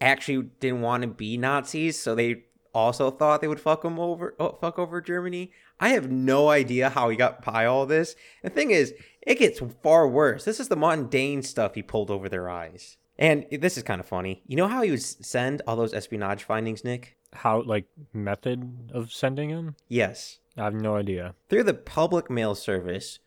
actually 0.00 0.48
didn't 0.60 0.82
want 0.82 1.02
to 1.02 1.08
be 1.08 1.36
Nazis, 1.36 1.98
so 1.98 2.14
they 2.14 2.44
also 2.72 3.10
thought 3.10 3.40
they 3.40 3.48
would 3.48 3.60
fuck 3.60 3.84
him 3.84 3.98
over, 3.98 4.34
oh, 4.38 4.56
fuck 4.60 4.78
over 4.78 5.00
Germany. 5.00 5.50
I 5.80 5.90
have 5.90 6.10
no 6.10 6.50
idea 6.50 6.90
how 6.90 7.08
he 7.08 7.16
got 7.16 7.44
by 7.44 7.66
all 7.66 7.86
this. 7.86 8.14
The 8.42 8.50
thing 8.50 8.70
is, 8.70 8.94
it 9.22 9.38
gets 9.38 9.60
far 9.82 10.06
worse. 10.06 10.44
This 10.44 10.60
is 10.60 10.68
the 10.68 10.76
mundane 10.76 11.42
stuff 11.42 11.74
he 11.74 11.82
pulled 11.82 12.10
over 12.10 12.28
their 12.28 12.48
eyes. 12.48 12.96
And 13.18 13.46
this 13.50 13.76
is 13.76 13.82
kind 13.82 14.00
of 14.00 14.06
funny. 14.06 14.42
You 14.46 14.56
know 14.56 14.68
how 14.68 14.82
he 14.82 14.90
would 14.90 15.02
send 15.02 15.62
all 15.66 15.76
those 15.76 15.94
espionage 15.94 16.44
findings, 16.44 16.84
Nick? 16.84 17.16
How 17.36 17.62
like 17.62 17.86
method 18.12 18.90
of 18.92 19.12
sending 19.12 19.50
him? 19.50 19.76
Yes. 19.88 20.38
I 20.56 20.64
have 20.64 20.74
no 20.74 20.96
idea. 20.96 21.34
Through 21.48 21.64
the 21.64 21.74
public 21.74 22.30
mail 22.30 22.54
service 22.54 23.18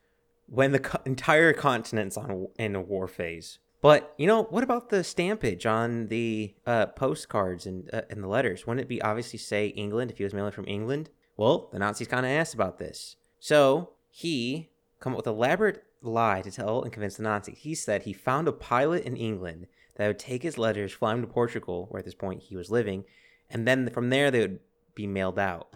when 0.48 0.72
the 0.72 0.80
co- 0.80 1.02
entire 1.06 1.54
continent's 1.54 2.18
on 2.18 2.48
in 2.58 2.76
a 2.76 2.82
war 2.82 3.08
phase. 3.08 3.60
But 3.82 4.14
you 4.18 4.28
know, 4.28 4.44
what 4.44 4.64
about 4.64 4.90
the 4.90 5.04
stampage 5.04 5.66
on 5.66 6.08
the 6.08 6.54
uh, 6.66 6.88
postcards 6.88 7.66
and 7.66 7.90
uh, 7.94 8.02
and 8.10 8.24
the 8.24 8.28
letters? 8.28 8.68
Wouldn't 8.68 8.84
it 8.84 8.90
be 8.90 9.02
obviously 9.02 9.40
say 9.40 9.68
England 9.68 10.12
if 10.12 10.18
he 10.18 10.24
was 10.24 10.34
mailing 10.34 10.52
from 10.52 10.68
England? 10.68 11.10
Well, 11.38 11.70
the 11.72 11.80
Nazis 11.80 12.08
kind 12.08 12.26
of 12.26 12.32
asked 12.32 12.54
about 12.54 12.80
this, 12.80 13.16
so 13.40 13.92
he 14.10 14.70
come 15.00 15.14
up 15.14 15.18
with 15.18 15.28
elaborate 15.28 15.84
lie 16.02 16.42
to 16.42 16.52
tell 16.52 16.82
and 16.82 16.92
convince 16.92 17.16
the 17.16 17.24
Nazis. 17.24 17.60
He 17.60 17.76
said 17.76 18.04
he 18.04 18.14
found 18.14 18.48
a 18.48 18.52
pilot 18.52 19.04
in 19.04 19.16
England 19.16 19.68
that 19.96 20.08
would 20.08 20.20
take 20.20 20.44
his 20.44 20.58
letters, 20.58 20.94
fly 20.94 21.14
him 21.14 21.22
to 21.22 21.28
Portugal, 21.28 21.88
where 21.90 22.00
at 22.00 22.06
this 22.06 22.16
point 22.16 22.44
he 22.44 22.56
was 22.56 22.72
living, 22.72 23.06
and 23.50 23.68
then 23.68 23.90
from 23.90 24.10
there 24.10 24.32
they 24.32 24.40
would 24.40 24.60
be 24.96 25.08
mailed 25.08 25.40
out. 25.40 25.74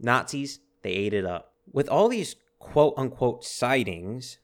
Nazis, 0.00 0.60
they 0.82 0.90
ate 0.90 1.14
it 1.14 1.24
up. 1.24 1.52
With 1.72 1.88
all 1.88 2.08
these 2.08 2.36
quote 2.58 2.94
unquote 2.96 3.44
sightings, 3.44 4.38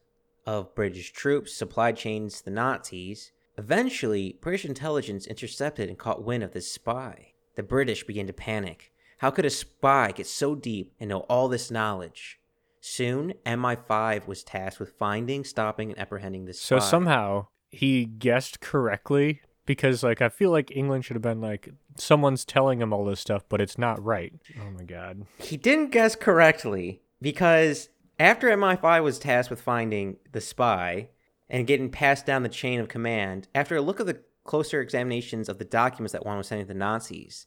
of 0.46 0.74
British 0.74 1.12
troops, 1.12 1.52
supply 1.52 1.92
chains 1.92 2.42
the 2.42 2.50
Nazis. 2.50 3.32
Eventually, 3.56 4.36
British 4.40 4.64
intelligence 4.64 5.26
intercepted 5.26 5.88
and 5.88 5.98
caught 5.98 6.24
wind 6.24 6.42
of 6.42 6.52
this 6.52 6.70
spy. 6.70 7.32
The 7.56 7.62
British 7.62 8.04
began 8.04 8.26
to 8.26 8.32
panic. 8.32 8.92
How 9.18 9.30
could 9.30 9.44
a 9.44 9.50
spy 9.50 10.12
get 10.12 10.26
so 10.26 10.54
deep 10.54 10.92
and 10.98 11.10
know 11.10 11.20
all 11.20 11.48
this 11.48 11.70
knowledge? 11.70 12.40
Soon, 12.80 13.34
MI5 13.44 14.26
was 14.26 14.42
tasked 14.42 14.80
with 14.80 14.94
finding, 14.98 15.44
stopping, 15.44 15.90
and 15.90 15.98
apprehending 15.98 16.46
this 16.46 16.60
So 16.60 16.78
spy. 16.78 16.88
somehow 16.88 17.46
he 17.68 18.06
guessed 18.06 18.60
correctly 18.60 19.42
because 19.70 20.02
like 20.02 20.20
I 20.20 20.28
feel 20.28 20.50
like 20.50 20.74
England 20.74 21.04
should 21.04 21.14
have 21.14 21.22
been 21.22 21.40
like 21.40 21.68
someone's 21.96 22.44
telling 22.44 22.80
him 22.80 22.92
all 22.92 23.04
this 23.04 23.20
stuff, 23.20 23.44
but 23.48 23.60
it's 23.60 23.78
not 23.78 24.02
right. 24.04 24.32
Oh 24.60 24.70
my 24.72 24.82
god. 24.82 25.26
he 25.38 25.56
didn't 25.56 25.92
guess 25.92 26.16
correctly 26.16 27.02
because 27.22 27.88
after 28.18 28.48
MI5 28.48 29.04
was 29.04 29.20
tasked 29.20 29.48
with 29.48 29.60
finding 29.60 30.16
the 30.32 30.40
spy 30.40 31.08
and 31.48 31.68
getting 31.68 31.88
passed 31.88 32.26
down 32.26 32.42
the 32.42 32.48
chain 32.48 32.80
of 32.80 32.88
command, 32.88 33.46
after 33.54 33.76
a 33.76 33.80
look 33.80 34.00
at 34.00 34.06
the 34.06 34.20
closer 34.42 34.80
examinations 34.80 35.48
of 35.48 35.58
the 35.58 35.64
documents 35.64 36.12
that 36.14 36.26
Juan 36.26 36.38
was 36.38 36.48
sending 36.48 36.66
to 36.66 36.72
the 36.72 36.78
Nazis, 36.78 37.46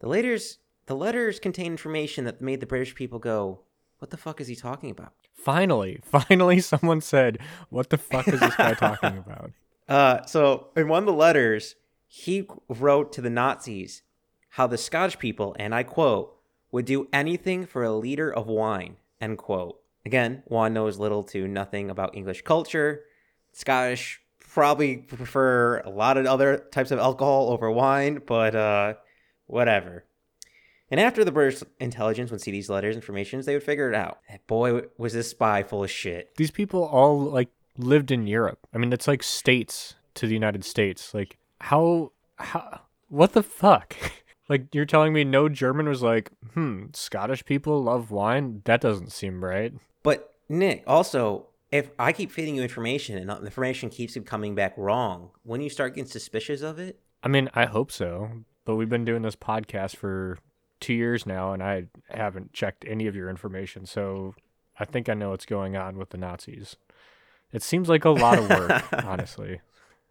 the 0.00 0.08
letters 0.08 0.58
the 0.86 0.96
letters 0.96 1.38
contained 1.38 1.74
information 1.74 2.24
that 2.24 2.40
made 2.40 2.58
the 2.58 2.66
British 2.66 2.96
people 2.96 3.20
go, 3.20 3.60
"What 4.00 4.10
the 4.10 4.16
fuck 4.16 4.40
is 4.40 4.48
he 4.48 4.56
talking 4.56 4.90
about?" 4.90 5.12
Finally, 5.34 6.00
finally 6.04 6.58
someone 6.58 7.00
said, 7.00 7.38
"What 7.68 7.90
the 7.90 7.96
fuck 7.98 8.26
is 8.26 8.40
this 8.40 8.56
guy 8.56 8.74
talking 8.74 9.18
about?" 9.24 9.52
Uh, 9.90 10.24
so 10.24 10.68
in 10.76 10.86
one 10.88 11.02
of 11.02 11.06
the 11.06 11.12
letters, 11.12 11.74
he 12.06 12.46
wrote 12.68 13.12
to 13.12 13.20
the 13.20 13.28
Nazis 13.28 14.02
how 14.50 14.66
the 14.66 14.78
Scottish 14.78 15.18
people, 15.18 15.54
and 15.58 15.74
I 15.74 15.82
quote, 15.82 16.36
would 16.70 16.84
do 16.84 17.08
anything 17.12 17.66
for 17.66 17.82
a 17.82 17.92
liter 17.92 18.32
of 18.32 18.46
wine, 18.46 18.96
end 19.20 19.38
quote. 19.38 19.80
Again, 20.06 20.44
Juan 20.46 20.72
knows 20.72 20.98
little 20.98 21.24
to 21.24 21.48
nothing 21.48 21.90
about 21.90 22.16
English 22.16 22.42
culture. 22.42 23.02
Scottish 23.52 24.20
probably 24.38 24.98
prefer 24.98 25.80
a 25.80 25.90
lot 25.90 26.16
of 26.16 26.26
other 26.26 26.66
types 26.70 26.92
of 26.92 27.00
alcohol 27.00 27.50
over 27.50 27.70
wine, 27.70 28.22
but 28.24 28.54
uh, 28.54 28.94
whatever. 29.46 30.04
And 30.90 30.98
after 30.98 31.24
the 31.24 31.32
British 31.32 31.62
intelligence 31.78 32.30
would 32.30 32.40
see 32.40 32.50
these 32.50 32.70
letters, 32.70 32.96
and 32.96 33.02
informations, 33.02 33.46
they 33.46 33.54
would 33.54 33.62
figure 33.62 33.88
it 33.88 33.94
out. 33.94 34.18
Boy, 34.46 34.82
was 34.98 35.12
this 35.12 35.30
spy 35.30 35.62
full 35.62 35.84
of 35.84 35.90
shit. 35.90 36.34
These 36.36 36.50
people 36.50 36.84
all 36.84 37.20
like 37.20 37.48
lived 37.84 38.10
in 38.10 38.26
Europe. 38.26 38.66
I 38.74 38.78
mean, 38.78 38.92
it's 38.92 39.08
like 39.08 39.22
states 39.22 39.94
to 40.14 40.26
the 40.26 40.34
United 40.34 40.64
States. 40.64 41.14
Like 41.14 41.38
how 41.60 42.12
how 42.36 42.80
what 43.08 43.32
the 43.32 43.42
fuck? 43.42 43.96
like 44.48 44.74
you're 44.74 44.84
telling 44.84 45.12
me 45.12 45.24
no 45.24 45.48
German 45.48 45.88
was 45.88 46.02
like, 46.02 46.30
"Hmm, 46.54 46.86
Scottish 46.92 47.44
people 47.44 47.82
love 47.82 48.10
wine? 48.10 48.62
That 48.64 48.80
doesn't 48.80 49.12
seem 49.12 49.44
right." 49.44 49.72
But 50.02 50.34
Nick, 50.48 50.82
also, 50.86 51.46
if 51.70 51.90
I 51.98 52.12
keep 52.12 52.30
feeding 52.30 52.56
you 52.56 52.62
information 52.62 53.16
and 53.16 53.28
the 53.28 53.44
information 53.44 53.90
keeps 53.90 54.16
coming 54.24 54.54
back 54.54 54.74
wrong, 54.76 55.30
when 55.42 55.60
you 55.60 55.70
start 55.70 55.94
getting 55.94 56.10
suspicious 56.10 56.62
of 56.62 56.78
it, 56.78 56.98
I 57.22 57.28
mean, 57.28 57.48
I 57.54 57.66
hope 57.66 57.92
so. 57.92 58.30
But 58.64 58.76
we've 58.76 58.88
been 58.88 59.04
doing 59.04 59.22
this 59.22 59.36
podcast 59.36 59.96
for 59.96 60.38
two 60.80 60.94
years 60.94 61.26
now, 61.26 61.52
and 61.52 61.62
I 61.62 61.84
haven't 62.08 62.52
checked 62.52 62.84
any 62.86 63.06
of 63.06 63.14
your 63.14 63.28
information. 63.28 63.86
So 63.86 64.34
I 64.78 64.84
think 64.84 65.08
I 65.08 65.14
know 65.14 65.30
what's 65.30 65.46
going 65.46 65.76
on 65.76 65.96
with 65.96 66.10
the 66.10 66.18
Nazis. 66.18 66.76
It 67.52 67.62
seems 67.62 67.88
like 67.88 68.04
a 68.04 68.10
lot 68.10 68.38
of 68.38 68.48
work, 68.48 68.84
honestly. 69.04 69.60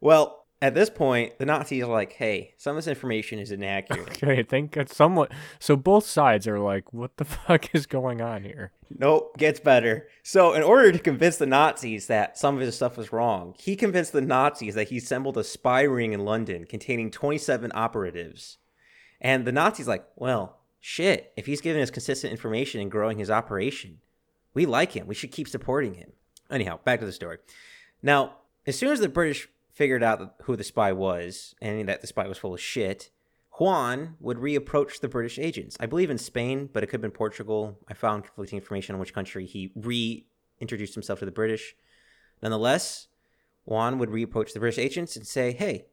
Well, 0.01 0.39
at 0.61 0.73
this 0.73 0.89
point, 0.89 1.37
the 1.39 1.45
Nazis 1.45 1.83
are 1.83 1.91
like, 1.91 2.13
"Hey, 2.13 2.53
some 2.57 2.71
of 2.75 2.83
this 2.83 2.89
information 2.89 3.39
is 3.39 3.51
inaccurate." 3.51 4.09
Okay, 4.23 4.39
I 4.39 4.43
think 4.43 4.75
it's 4.75 4.95
somewhat. 4.95 5.31
So 5.57 5.77
both 5.77 6.05
sides 6.05 6.47
are 6.47 6.59
like, 6.59 6.91
"What 6.91 7.15
the 7.17 7.25
fuck 7.25 7.73
is 7.73 7.85
going 7.85 8.21
on 8.21 8.43
here?" 8.43 8.73
Nope, 8.97 9.37
gets 9.37 9.59
better. 9.59 10.07
So, 10.23 10.53
in 10.53 10.63
order 10.63 10.91
to 10.91 10.99
convince 10.99 11.37
the 11.37 11.45
Nazis 11.45 12.07
that 12.07 12.37
some 12.37 12.55
of 12.55 12.61
his 12.61 12.75
stuff 12.75 12.97
was 12.97 13.13
wrong, 13.13 13.55
he 13.57 13.75
convinced 13.75 14.11
the 14.11 14.21
Nazis 14.21 14.75
that 14.75 14.89
he 14.89 14.97
assembled 14.97 15.37
a 15.37 15.43
spy 15.43 15.83
ring 15.83 16.11
in 16.11 16.25
London 16.25 16.65
containing 16.65 17.11
27 17.11 17.71
operatives. 17.73 18.57
And 19.21 19.45
the 19.45 19.51
Nazis 19.53 19.87
like, 19.87 20.05
"Well, 20.17 20.59
shit, 20.81 21.31
if 21.37 21.45
he's 21.45 21.61
giving 21.61 21.81
us 21.81 21.91
consistent 21.91 22.31
information 22.31 22.81
and 22.81 22.91
growing 22.91 23.17
his 23.17 23.31
operation, 23.31 23.99
we 24.53 24.65
like 24.65 24.91
him. 24.91 25.07
We 25.07 25.15
should 25.15 25.31
keep 25.31 25.47
supporting 25.47 25.93
him." 25.93 26.11
Anyhow, 26.49 26.79
back 26.83 26.99
to 26.99 27.05
the 27.05 27.11
story. 27.11 27.37
Now, 28.01 28.37
as 28.65 28.77
soon 28.77 28.91
as 28.91 28.99
the 28.99 29.09
British 29.09 29.47
figured 29.71 30.03
out 30.03 30.35
who 30.43 30.55
the 30.55 30.63
spy 30.63 30.91
was 30.91 31.55
and 31.61 31.87
that 31.87 32.01
the 32.01 32.07
spy 32.07 32.27
was 32.27 32.37
full 32.37 32.53
of 32.53 32.61
shit, 32.61 33.11
Juan 33.59 34.15
would 34.19 34.37
reapproach 34.37 34.99
the 34.99 35.09
British 35.09 35.37
agents. 35.37 35.75
I 35.79 35.85
believe 35.85 36.09
in 36.09 36.17
Spain, 36.17 36.69
but 36.71 36.81
it 36.81 36.87
could 36.87 36.95
have 36.95 37.01
been 37.01 37.11
Portugal. 37.11 37.77
I 37.87 37.93
found 37.93 38.23
conflicting 38.23 38.57
information 38.57 38.95
on 38.95 38.99
which 38.99 39.13
country 39.13 39.45
he 39.45 39.71
reintroduced 39.75 40.93
himself 40.93 41.19
to 41.19 41.25
the 41.25 41.31
British. 41.31 41.75
Nonetheless, 42.41 43.07
Juan 43.65 43.99
would 43.99 44.09
reapproach 44.09 44.53
the 44.53 44.59
British 44.59 44.79
agents 44.79 45.15
and 45.15 45.27
say, 45.27 45.51
Hey, 45.51 45.85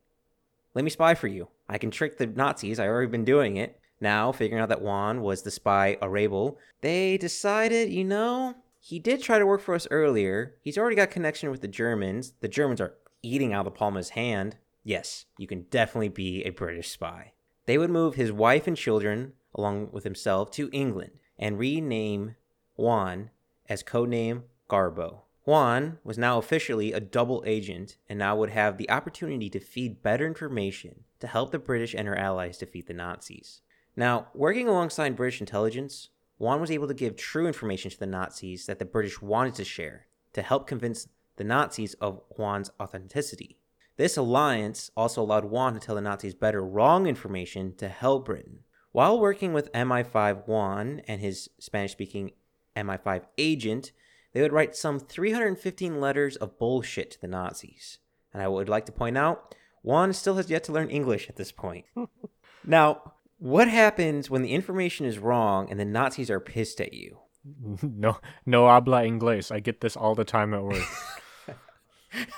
let 0.75 0.85
me 0.85 0.91
spy 0.91 1.15
for 1.15 1.27
you. 1.27 1.49
I 1.69 1.79
can 1.79 1.91
trick 1.91 2.19
the 2.19 2.27
Nazis. 2.27 2.79
I've 2.79 2.89
already 2.89 3.11
been 3.11 3.25
doing 3.25 3.57
it. 3.57 3.81
Now, 4.01 4.31
figuring 4.31 4.63
out 4.63 4.69
that 4.69 4.83
Juan 4.83 5.23
was 5.23 5.43
the 5.43 5.51
spy 5.51 5.97
Arabel, 6.03 6.59
they 6.83 7.17
decided, 7.17 7.91
you 7.91 8.05
know, 8.05 8.55
he 8.87 9.01
did 9.01 9.21
try 9.21 9.37
to 9.37 9.47
work 9.47 9.61
for 9.61 9.75
us 9.75 9.89
earlier. 9.91 10.55
He's 10.63 10.79
already 10.79 10.95
got 10.95 11.11
connection 11.11 11.51
with 11.51 11.61
the 11.61 11.67
Germans. 11.67 12.35
The 12.39 12.47
Germans 12.47 12.81
are 12.81 12.95
eating 13.21 13.53
out 13.53 13.67
of 13.67 13.73
the 13.73 13.77
palm 13.77 13.97
of 13.97 13.99
his 13.99 14.11
hand. 14.11 14.59
Yes, 14.85 15.25
you 15.37 15.49
can 15.49 15.63
definitely 15.63 16.09
be 16.09 16.45
a 16.45 16.51
British 16.51 16.93
spy. 16.93 17.33
They 17.65 17.79
would 17.79 17.91
move 17.91 18.15
his 18.15 18.31
wife 18.31 18.69
and 18.69 18.77
children, 18.77 19.33
along 19.57 19.89
with 19.91 20.05
himself, 20.05 20.53
to 20.53 20.71
England 20.73 21.19
and 21.37 21.59
rename 21.59 22.37
Juan 22.77 23.31
as 23.69 23.83
codename 23.83 24.45
Garbo. 24.71 25.23
Juan 25.43 25.99
was 26.05 26.17
now 26.17 26.39
officially 26.39 26.93
a 26.93 27.01
double 27.01 27.43
agent 27.45 27.97
and 28.09 28.21
now 28.21 28.37
would 28.37 28.51
have 28.51 28.79
the 28.79 28.89
opportunity 28.89 29.51
to 29.51 29.59
feed 29.59 30.01
better 30.01 30.29
information 30.29 31.03
to 31.19 31.27
help 31.27 31.51
the 31.51 31.59
British 31.59 31.93
and 31.93 32.07
her 32.07 32.17
allies 32.17 32.59
defeat 32.59 32.87
the 32.87 32.95
Nazis. 32.95 33.63
Now, 33.97 34.29
working 34.33 34.69
alongside 34.69 35.17
British 35.17 35.41
intelligence, 35.41 36.11
Juan 36.39 36.61
was 36.61 36.71
able 36.71 36.89
to 36.89 36.95
give 36.95 37.17
true 37.17 37.47
information 37.47 37.91
to 37.91 37.99
the 37.99 38.07
Nazis 38.07 38.67
that 38.67 38.79
the 38.79 38.85
British 38.85 39.23
wanted 39.23 39.55
to 39.55 39.65
share 39.65 40.07
to 40.35 40.43
help 40.43 40.67
convince 40.67 41.09
the 41.37 41.45
Nazis 41.45 41.95
of 41.95 42.21
Juan's 42.37 42.71
authenticity. 42.81 43.59
This 43.97 44.17
alliance 44.17 44.91
also 44.97 45.23
allowed 45.23 45.47
Juan 45.47 45.73
to 45.75 45.81
tell 45.81 45.95
the 45.95 46.03
Nazis 46.03 46.35
better 46.35 46.63
wrong 46.63 47.07
information 47.07 47.75
to 47.77 47.89
help 47.89 48.27
Britain. 48.27 48.61
While 48.93 49.19
working 49.19 49.53
with 49.53 49.73
MI5 49.73 50.47
Juan 50.47 51.01
and 51.09 51.21
his 51.21 51.49
Spanish 51.59 51.93
speaking 51.93 52.33
MI5 52.77 53.25
agent, 53.39 53.93
they 54.33 54.43
would 54.43 54.53
write 54.53 54.77
some 54.77 55.01
315 55.01 56.01
letters 56.01 56.37
of 56.37 56.59
bullshit 56.59 57.13
to 57.13 57.21
the 57.21 57.27
Nazis. 57.27 57.99
And 58.35 58.43
I 58.43 58.49
would 58.49 58.69
like 58.69 58.85
to 58.87 58.93
point 58.93 59.17
out, 59.17 59.55
Juan 59.83 60.13
still 60.13 60.37
has 60.37 60.51
yet 60.51 60.65
to 60.65 60.73
learn 60.73 60.91
English 60.91 61.29
at 61.31 61.37
this 61.37 61.53
point. 61.53 61.87
now, 62.65 63.15
what 63.39 63.69
happens 63.69 64.31
when 64.31 64.43
the 64.43 64.53
information 64.53 65.07
is 65.07 65.19
wrong 65.19 65.71
and 65.71 65.79
the 65.79 65.85
Nazis 65.85 66.31
are 66.31 66.41
pissed 66.41 66.81
at 66.81 66.93
you? 66.93 67.19
No, 67.83 68.19
no 68.45 68.67
habla 68.67 69.03
inglés. 69.03 69.53
I 69.53 69.61
get 69.61 69.81
this 69.81 69.97
all 69.97 70.17
the 70.17 70.25
time 70.25 70.53
at 70.53 70.65
work. 70.65 70.83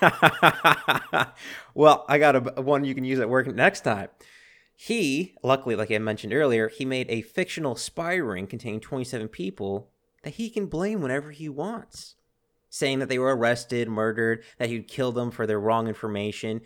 well, 1.75 2.05
I 2.09 2.19
got 2.19 2.59
a 2.59 2.61
one 2.61 2.85
you 2.85 2.95
can 2.95 3.05
use 3.05 3.19
at 3.19 3.31
work 3.31 3.47
next 3.47 3.83
time. 3.83 4.09
He, 4.77 5.35
luckily, 5.43 5.77
like 5.77 5.91
I 5.91 5.99
mentioned 5.99 6.33
earlier, 6.33 6.69
he 6.69 6.85
made 6.85 7.11
a 7.11 7.23
fictional 7.23 7.75
spy 7.75 8.15
ring 8.15 8.47
containing 8.47 8.81
27 8.81 9.29
people 9.29 9.89
that 10.23 10.35
he 10.35 10.51
can 10.51 10.67
blame 10.67 11.01
whenever 11.01 11.31
he 11.31 11.49
wants, 11.49 12.15
saying 12.69 12.99
that 12.99 13.09
they 13.09 13.19
were 13.19 13.35
arrested, 13.35 13.89
murdered, 13.89 14.45
that 14.59 14.69
he'd 14.69 14.89
kill 14.89 15.11
them 15.11 15.31
for 15.31 15.47
their 15.47 15.59
wrong 15.59 15.89
information. 15.89 16.61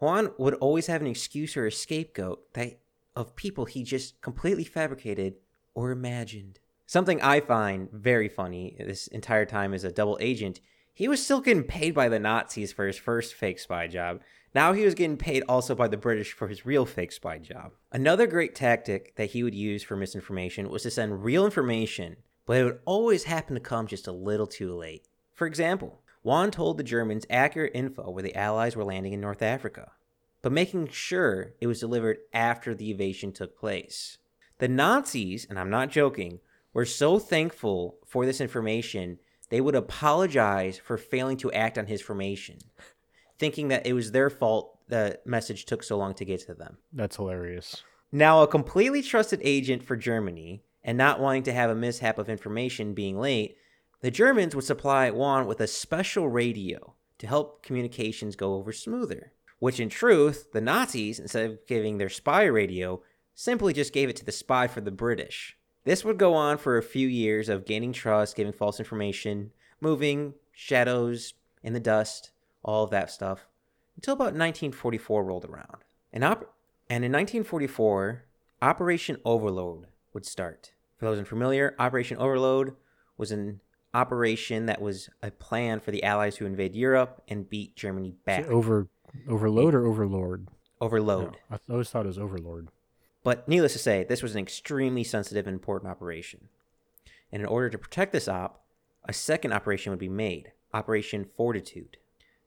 Juan 0.00 0.32
would 0.38 0.54
always 0.54 0.86
have 0.88 1.00
an 1.00 1.06
excuse 1.06 1.56
or 1.56 1.66
a 1.66 1.72
scapegoat 1.72 2.52
that 2.54 2.79
of 3.16 3.36
people 3.36 3.64
he 3.64 3.82
just 3.82 4.20
completely 4.20 4.64
fabricated 4.64 5.34
or 5.74 5.90
imagined. 5.90 6.58
Something 6.86 7.20
I 7.22 7.40
find 7.40 7.90
very 7.92 8.28
funny 8.28 8.76
this 8.78 9.06
entire 9.08 9.46
time 9.46 9.72
as 9.72 9.84
a 9.84 9.92
double 9.92 10.18
agent, 10.20 10.60
he 10.92 11.08
was 11.08 11.24
still 11.24 11.40
getting 11.40 11.62
paid 11.62 11.94
by 11.94 12.08
the 12.08 12.18
Nazis 12.18 12.72
for 12.72 12.86
his 12.86 12.98
first 12.98 13.34
fake 13.34 13.58
spy 13.58 13.86
job. 13.86 14.20
Now 14.54 14.72
he 14.72 14.84
was 14.84 14.94
getting 14.94 15.16
paid 15.16 15.44
also 15.48 15.74
by 15.74 15.86
the 15.86 15.96
British 15.96 16.32
for 16.32 16.48
his 16.48 16.66
real 16.66 16.84
fake 16.84 17.12
spy 17.12 17.38
job. 17.38 17.72
Another 17.92 18.26
great 18.26 18.54
tactic 18.54 19.14
that 19.16 19.30
he 19.30 19.42
would 19.44 19.54
use 19.54 19.82
for 19.82 19.96
misinformation 19.96 20.68
was 20.68 20.82
to 20.82 20.90
send 20.90 21.22
real 21.24 21.44
information, 21.44 22.16
but 22.46 22.56
it 22.56 22.64
would 22.64 22.80
always 22.84 23.24
happen 23.24 23.54
to 23.54 23.60
come 23.60 23.86
just 23.86 24.08
a 24.08 24.12
little 24.12 24.48
too 24.48 24.74
late. 24.74 25.06
For 25.32 25.46
example, 25.46 26.02
Juan 26.22 26.50
told 26.50 26.76
the 26.76 26.82
Germans 26.82 27.24
accurate 27.30 27.72
info 27.74 28.10
where 28.10 28.22
the 28.24 28.34
Allies 28.34 28.74
were 28.74 28.84
landing 28.84 29.12
in 29.12 29.20
North 29.20 29.40
Africa, 29.40 29.92
but 30.42 30.52
making 30.52 30.88
sure 30.88 31.54
it 31.60 31.66
was 31.66 31.80
delivered 31.80 32.18
after 32.32 32.74
the 32.74 32.90
evasion 32.90 33.32
took 33.32 33.58
place. 33.58 34.18
The 34.58 34.68
Nazis, 34.68 35.46
and 35.48 35.58
I'm 35.58 35.70
not 35.70 35.90
joking, 35.90 36.40
were 36.72 36.84
so 36.84 37.18
thankful 37.18 37.98
for 38.06 38.26
this 38.26 38.40
information 38.40 39.18
they 39.48 39.60
would 39.60 39.74
apologize 39.74 40.78
for 40.78 40.96
failing 40.96 41.36
to 41.38 41.52
act 41.52 41.76
on 41.76 41.86
his 41.86 42.00
formation, 42.00 42.58
thinking 43.38 43.68
that 43.68 43.86
it 43.86 43.92
was 43.92 44.12
their 44.12 44.30
fault 44.30 44.78
the 44.88 45.18
message 45.24 45.64
took 45.64 45.82
so 45.82 45.96
long 45.96 46.14
to 46.14 46.24
get 46.24 46.40
to 46.40 46.54
them. 46.54 46.78
That's 46.92 47.16
hilarious. 47.16 47.82
Now, 48.12 48.42
a 48.42 48.48
completely 48.48 49.02
trusted 49.02 49.40
agent 49.42 49.84
for 49.84 49.96
Germany 49.96 50.62
and 50.82 50.98
not 50.98 51.20
wanting 51.20 51.44
to 51.44 51.52
have 51.52 51.70
a 51.70 51.74
mishap 51.74 52.18
of 52.18 52.28
information 52.28 52.92
being 52.92 53.18
late, 53.18 53.56
the 54.00 54.10
Germans 54.10 54.54
would 54.54 54.64
supply 54.64 55.10
Juan 55.10 55.46
with 55.46 55.60
a 55.60 55.66
special 55.66 56.28
radio 56.28 56.94
to 57.18 57.26
help 57.26 57.62
communications 57.62 58.34
go 58.34 58.54
over 58.54 58.72
smoother. 58.72 59.32
Which, 59.60 59.78
in 59.78 59.88
truth, 59.88 60.50
the 60.52 60.60
Nazis, 60.60 61.20
instead 61.20 61.48
of 61.48 61.66
giving 61.66 61.98
their 61.98 62.08
spy 62.08 62.44
radio, 62.44 63.02
simply 63.34 63.72
just 63.72 63.92
gave 63.92 64.08
it 64.08 64.16
to 64.16 64.24
the 64.24 64.32
spy 64.32 64.66
for 64.66 64.80
the 64.80 64.90
British. 64.90 65.56
This 65.84 66.04
would 66.04 66.18
go 66.18 66.34
on 66.34 66.58
for 66.58 66.76
a 66.76 66.82
few 66.82 67.08
years 67.08 67.48
of 67.48 67.64
gaining 67.64 67.92
trust, 67.92 68.36
giving 68.36 68.52
false 68.52 68.78
information, 68.78 69.52
moving, 69.80 70.34
shadows 70.52 71.34
in 71.62 71.72
the 71.72 71.80
dust, 71.80 72.32
all 72.62 72.84
of 72.84 72.90
that 72.90 73.10
stuff, 73.10 73.46
until 73.96 74.14
about 74.14 74.34
1944 74.34 75.24
rolled 75.24 75.44
around. 75.44 75.84
And, 76.12 76.24
op- 76.24 76.54
and 76.88 77.04
in 77.04 77.12
1944, 77.12 78.24
Operation 78.60 79.16
Overlord 79.24 79.86
would 80.12 80.26
start. 80.26 80.72
For 80.98 81.06
those 81.06 81.18
unfamiliar, 81.18 81.74
Operation 81.78 82.18
Overlord 82.18 82.76
was 83.16 83.32
an 83.32 83.60
operation 83.94 84.66
that 84.66 84.80
was 84.80 85.08
a 85.22 85.30
plan 85.30 85.80
for 85.80 85.90
the 85.90 86.04
Allies 86.04 86.36
to 86.36 86.46
invade 86.46 86.74
Europe 86.74 87.22
and 87.28 87.48
beat 87.48 87.74
Germany 87.74 88.14
back. 88.24 88.46
Over 88.46 88.88
overload 89.28 89.74
or 89.74 89.86
overlord? 89.86 90.48
Overload. 90.80 91.36
No, 91.50 91.56
I 91.56 91.72
always 91.72 91.90
thought 91.90 92.06
it 92.06 92.08
was 92.08 92.18
overlord. 92.18 92.68
But 93.22 93.46
needless 93.48 93.74
to 93.74 93.78
say, 93.78 94.04
this 94.04 94.22
was 94.22 94.34
an 94.34 94.40
extremely 94.40 95.04
sensitive 95.04 95.46
and 95.46 95.54
important 95.54 95.90
operation. 95.90 96.48
And 97.30 97.42
in 97.42 97.48
order 97.48 97.68
to 97.70 97.78
protect 97.78 98.12
this 98.12 98.28
op, 98.28 98.64
a 99.04 99.12
second 99.12 99.52
operation 99.52 99.90
would 99.90 99.98
be 99.98 100.08
made 100.08 100.52
Operation 100.72 101.24
Fortitude. 101.36 101.96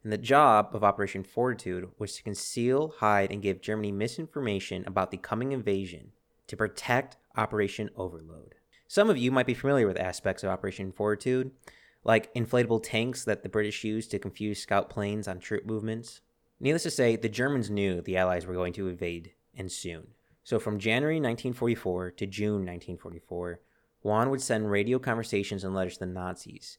And 0.04 0.12
the 0.12 0.18
job 0.18 0.70
of 0.74 0.84
Operation 0.84 1.24
Fortitude 1.24 1.90
was 1.98 2.16
to 2.16 2.24
conceal, 2.24 2.96
hide, 2.98 3.32
and 3.32 3.42
give 3.42 3.62
Germany 3.62 3.92
misinformation 3.92 4.84
about 4.86 5.12
the 5.12 5.18
coming 5.18 5.52
invasion 5.52 6.12
to 6.48 6.58
protect 6.58 7.18
Operation 7.38 7.90
Overload. 7.96 8.56
Some 8.88 9.10
of 9.10 9.18
you 9.18 9.32
might 9.32 9.46
be 9.46 9.54
familiar 9.54 9.88
with 9.88 9.98
aspects 9.98 10.44
of 10.44 10.50
Operation 10.50 10.92
Fortitude, 10.92 11.52
like 12.04 12.34
inflatable 12.34 12.84
tanks 12.84 13.24
that 13.24 13.44
the 13.44 13.50
British 13.50 13.84
used 13.84 14.12
to 14.12 14.20
confuse 14.20 14.62
scout 14.62 14.90
planes 14.90 15.28
on 15.28 15.40
troop 15.40 15.66
movements. 15.66 16.22
Needless 16.64 16.84
to 16.84 16.92
say, 16.92 17.18
the 17.18 17.28
Germans 17.28 17.70
knew 17.70 18.00
the 18.00 18.16
Allies 18.16 18.46
were 18.46 18.54
going 18.54 18.72
to 18.72 18.88
invade, 18.88 19.34
and 19.54 19.70
soon. 19.70 20.08
So 20.46 20.60
from 20.60 20.80
January 20.80 21.16
1944 21.16 22.12
to 22.12 22.26
June 22.26 22.66
1944, 22.66 23.60
Juan 24.02 24.30
would 24.30 24.42
send 24.42 24.72
radio 24.72 24.98
conversations 24.98 25.66
and 25.66 25.76
letters 25.76 25.96
to 25.96 26.00
the 26.00 26.06
Nazis, 26.06 26.78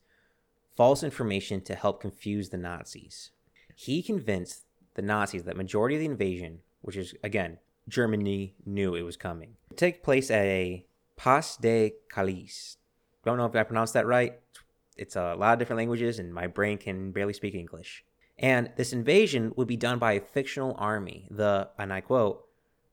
false 0.74 1.02
information 1.02 1.60
to 1.60 1.74
help 1.74 2.00
confuse 2.00 2.48
the 2.48 2.56
Nazis. 2.56 3.32
He 3.76 4.02
convinced 4.02 4.64
the 4.94 5.02
Nazis 5.02 5.42
that 5.42 5.54
majority 5.54 5.96
of 5.96 6.00
the 6.00 6.06
invasion, 6.06 6.60
which 6.80 6.96
is 6.96 7.14
again 7.22 7.58
Germany 7.86 8.54
knew 8.64 8.94
it 8.94 9.02
was 9.02 9.18
coming, 9.18 9.56
would 9.68 9.76
take 9.76 10.02
place 10.02 10.30
at 10.30 10.46
a 10.46 10.86
Pas 11.16 11.58
de 11.58 11.92
Calais. 12.10 12.78
Don't 13.22 13.36
know 13.36 13.44
if 13.44 13.54
I 13.54 13.62
pronounced 13.64 13.92
that 13.92 14.06
right. 14.06 14.40
It's 14.96 15.16
a 15.16 15.34
lot 15.34 15.52
of 15.52 15.58
different 15.58 15.76
languages, 15.76 16.18
and 16.18 16.32
my 16.32 16.46
brain 16.46 16.78
can 16.78 17.12
barely 17.12 17.34
speak 17.34 17.54
English. 17.54 18.02
And 18.38 18.72
this 18.76 18.92
invasion 18.92 19.52
would 19.56 19.68
be 19.68 19.76
done 19.76 19.98
by 19.98 20.12
a 20.12 20.20
fictional 20.20 20.74
army, 20.78 21.28
the, 21.30 21.70
and 21.78 21.92
I 21.92 22.00
quote, 22.00 22.44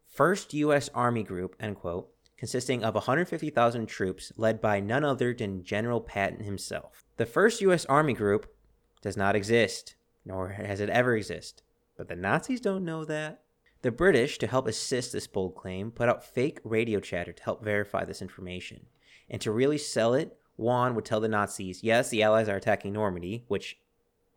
First 0.08 0.54
U.S. 0.54 0.90
Army 0.94 1.24
Group, 1.24 1.56
end 1.60 1.78
quote, 1.78 2.10
consisting 2.38 2.84
of 2.84 2.96
150,000 2.96 3.86
troops 3.86 4.32
led 4.36 4.60
by 4.60 4.80
none 4.80 5.04
other 5.04 5.34
than 5.34 5.64
General 5.64 6.02
Patton 6.02 6.44
himself. 6.44 7.06
The 7.18 7.26
first 7.26 7.62
U.S. 7.62 7.86
Army 7.86 8.14
Group 8.14 8.54
does 9.02 9.16
not 9.16 9.36
exist, 9.36 9.96
nor 10.26 10.50
has 10.50 10.80
it 10.80 10.90
ever 10.90 11.16
existed. 11.16 11.64
But 11.98 12.08
the 12.08 12.16
Nazis 12.16 12.62
don't 12.62 12.84
know 12.84 13.06
that. 13.06 13.42
The 13.84 13.92
British, 13.92 14.38
to 14.40 14.48
help 14.48 14.68
assist 14.68 15.12
this 15.12 15.28
bold 15.28 15.56
claim, 15.56 15.92
put 15.92 16.10
out 16.10 16.24
fake 16.24 16.60
radio 16.64 17.00
chatter 17.00 17.32
to 17.32 17.44
help 17.44 17.64
verify 17.64 18.06
this 18.06 18.22
information. 18.22 18.86
And 19.30 19.42
to 19.42 19.52
really 19.52 19.78
sell 19.78 20.14
it, 20.14 20.38
Juan 20.58 20.94
would 20.94 21.06
tell 21.06 21.20
the 21.20 21.28
Nazis, 21.28 21.84
yes, 21.84 22.10
the 22.10 22.22
Allies 22.22 22.50
are 22.50 22.58
attacking 22.58 22.94
Normandy, 22.94 23.46
which 23.48 23.78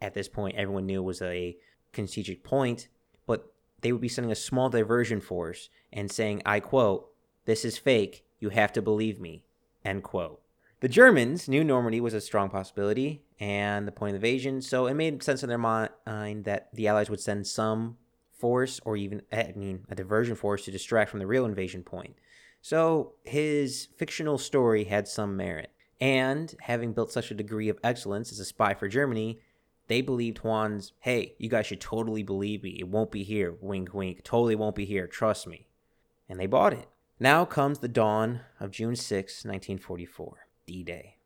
at 0.01 0.15
this 0.15 0.29
point 0.29 0.57
everyone 0.57 0.87
knew 0.87 1.03
was 1.03 1.23
a 1.23 1.57
strategic 1.93 2.43
point, 2.45 2.89
but 3.27 3.53
they 3.81 3.93
would 3.93 4.01
be 4.01 4.09
sending 4.09 4.33
a 4.33 4.37
small 4.37 4.69
diversion 4.69 5.21
force 5.21 5.69
and 5.93 6.11
saying, 6.11 6.43
I 6.45 6.61
quote, 6.61 7.09
this 7.45 7.65
is 7.65 7.79
fake. 7.79 8.25
You 8.41 8.51
have 8.51 8.73
to 8.73 8.83
believe 8.83 9.21
me. 9.21 9.45
End 9.85 10.03
quote. 10.03 10.41
The 10.81 10.89
Germans 10.89 11.49
knew 11.49 11.65
Normandy 11.65 12.01
was 12.01 12.15
a 12.15 12.21
strong 12.21 12.51
possibility 12.51 13.23
and 13.41 13.87
the 13.87 13.93
point 13.93 14.11
of 14.11 14.17
invasion, 14.17 14.61
so 14.61 14.87
it 14.87 14.95
made 14.95 15.23
sense 15.23 15.43
in 15.43 15.49
their 15.49 15.59
mind 15.59 16.45
that 16.45 16.69
the 16.75 16.89
Allies 16.89 17.11
would 17.11 17.21
send 17.21 17.47
some 17.47 17.97
force 18.31 18.81
or 18.85 18.97
even, 18.97 19.23
eh, 19.33 19.53
I 19.55 19.59
mean, 19.59 19.87
a 19.89 19.95
diversion 19.95 20.37
force 20.37 20.65
to 20.65 20.71
distract 20.71 21.11
from 21.11 21.21
the 21.21 21.27
real 21.27 21.47
invasion 21.47 21.83
point. 21.83 22.17
So 22.61 23.15
his 23.23 23.89
fictional 23.97 24.39
story 24.39 24.85
had 24.85 25.09
some 25.09 25.37
merit. 25.37 25.71
And 26.01 26.55
having 26.61 26.93
built 26.93 27.13
such 27.13 27.31
a 27.31 27.35
degree 27.35 27.69
of 27.69 27.79
excellence 27.83 28.33
as 28.33 28.41
a 28.41 28.45
spy 28.45 28.75
for 28.75 28.89
Germany, 28.89 29.39
they 29.87 30.01
believed 30.01 30.39
Juan's, 30.39 30.93
hey, 31.01 31.35
you 31.39 31.49
guys 31.49 31.67
should 31.67 31.81
totally 31.81 32.23
believe 32.23 32.63
me. 32.63 32.77
It 32.79 32.89
won't 32.89 33.11
be 33.11 33.23
here. 33.23 33.55
Wink, 33.61 33.93
wink. 33.93 34.25
Totally 34.25 34.55
won't 34.55 34.77
be 34.77 34.85
here. 34.85 35.07
Trust 35.07 35.47
me. 35.47 35.67
And 36.29 36.41
they 36.41 36.47
bought 36.47 36.73
it. 36.73 36.89
Now 37.21 37.45
comes 37.45 37.79
the 37.79 37.89
dawn 37.89 38.41
of 38.59 38.71
June 38.71 38.97
6, 38.97 39.45
1944, 39.45 40.47
D 40.67 40.83
Day. 40.83 41.17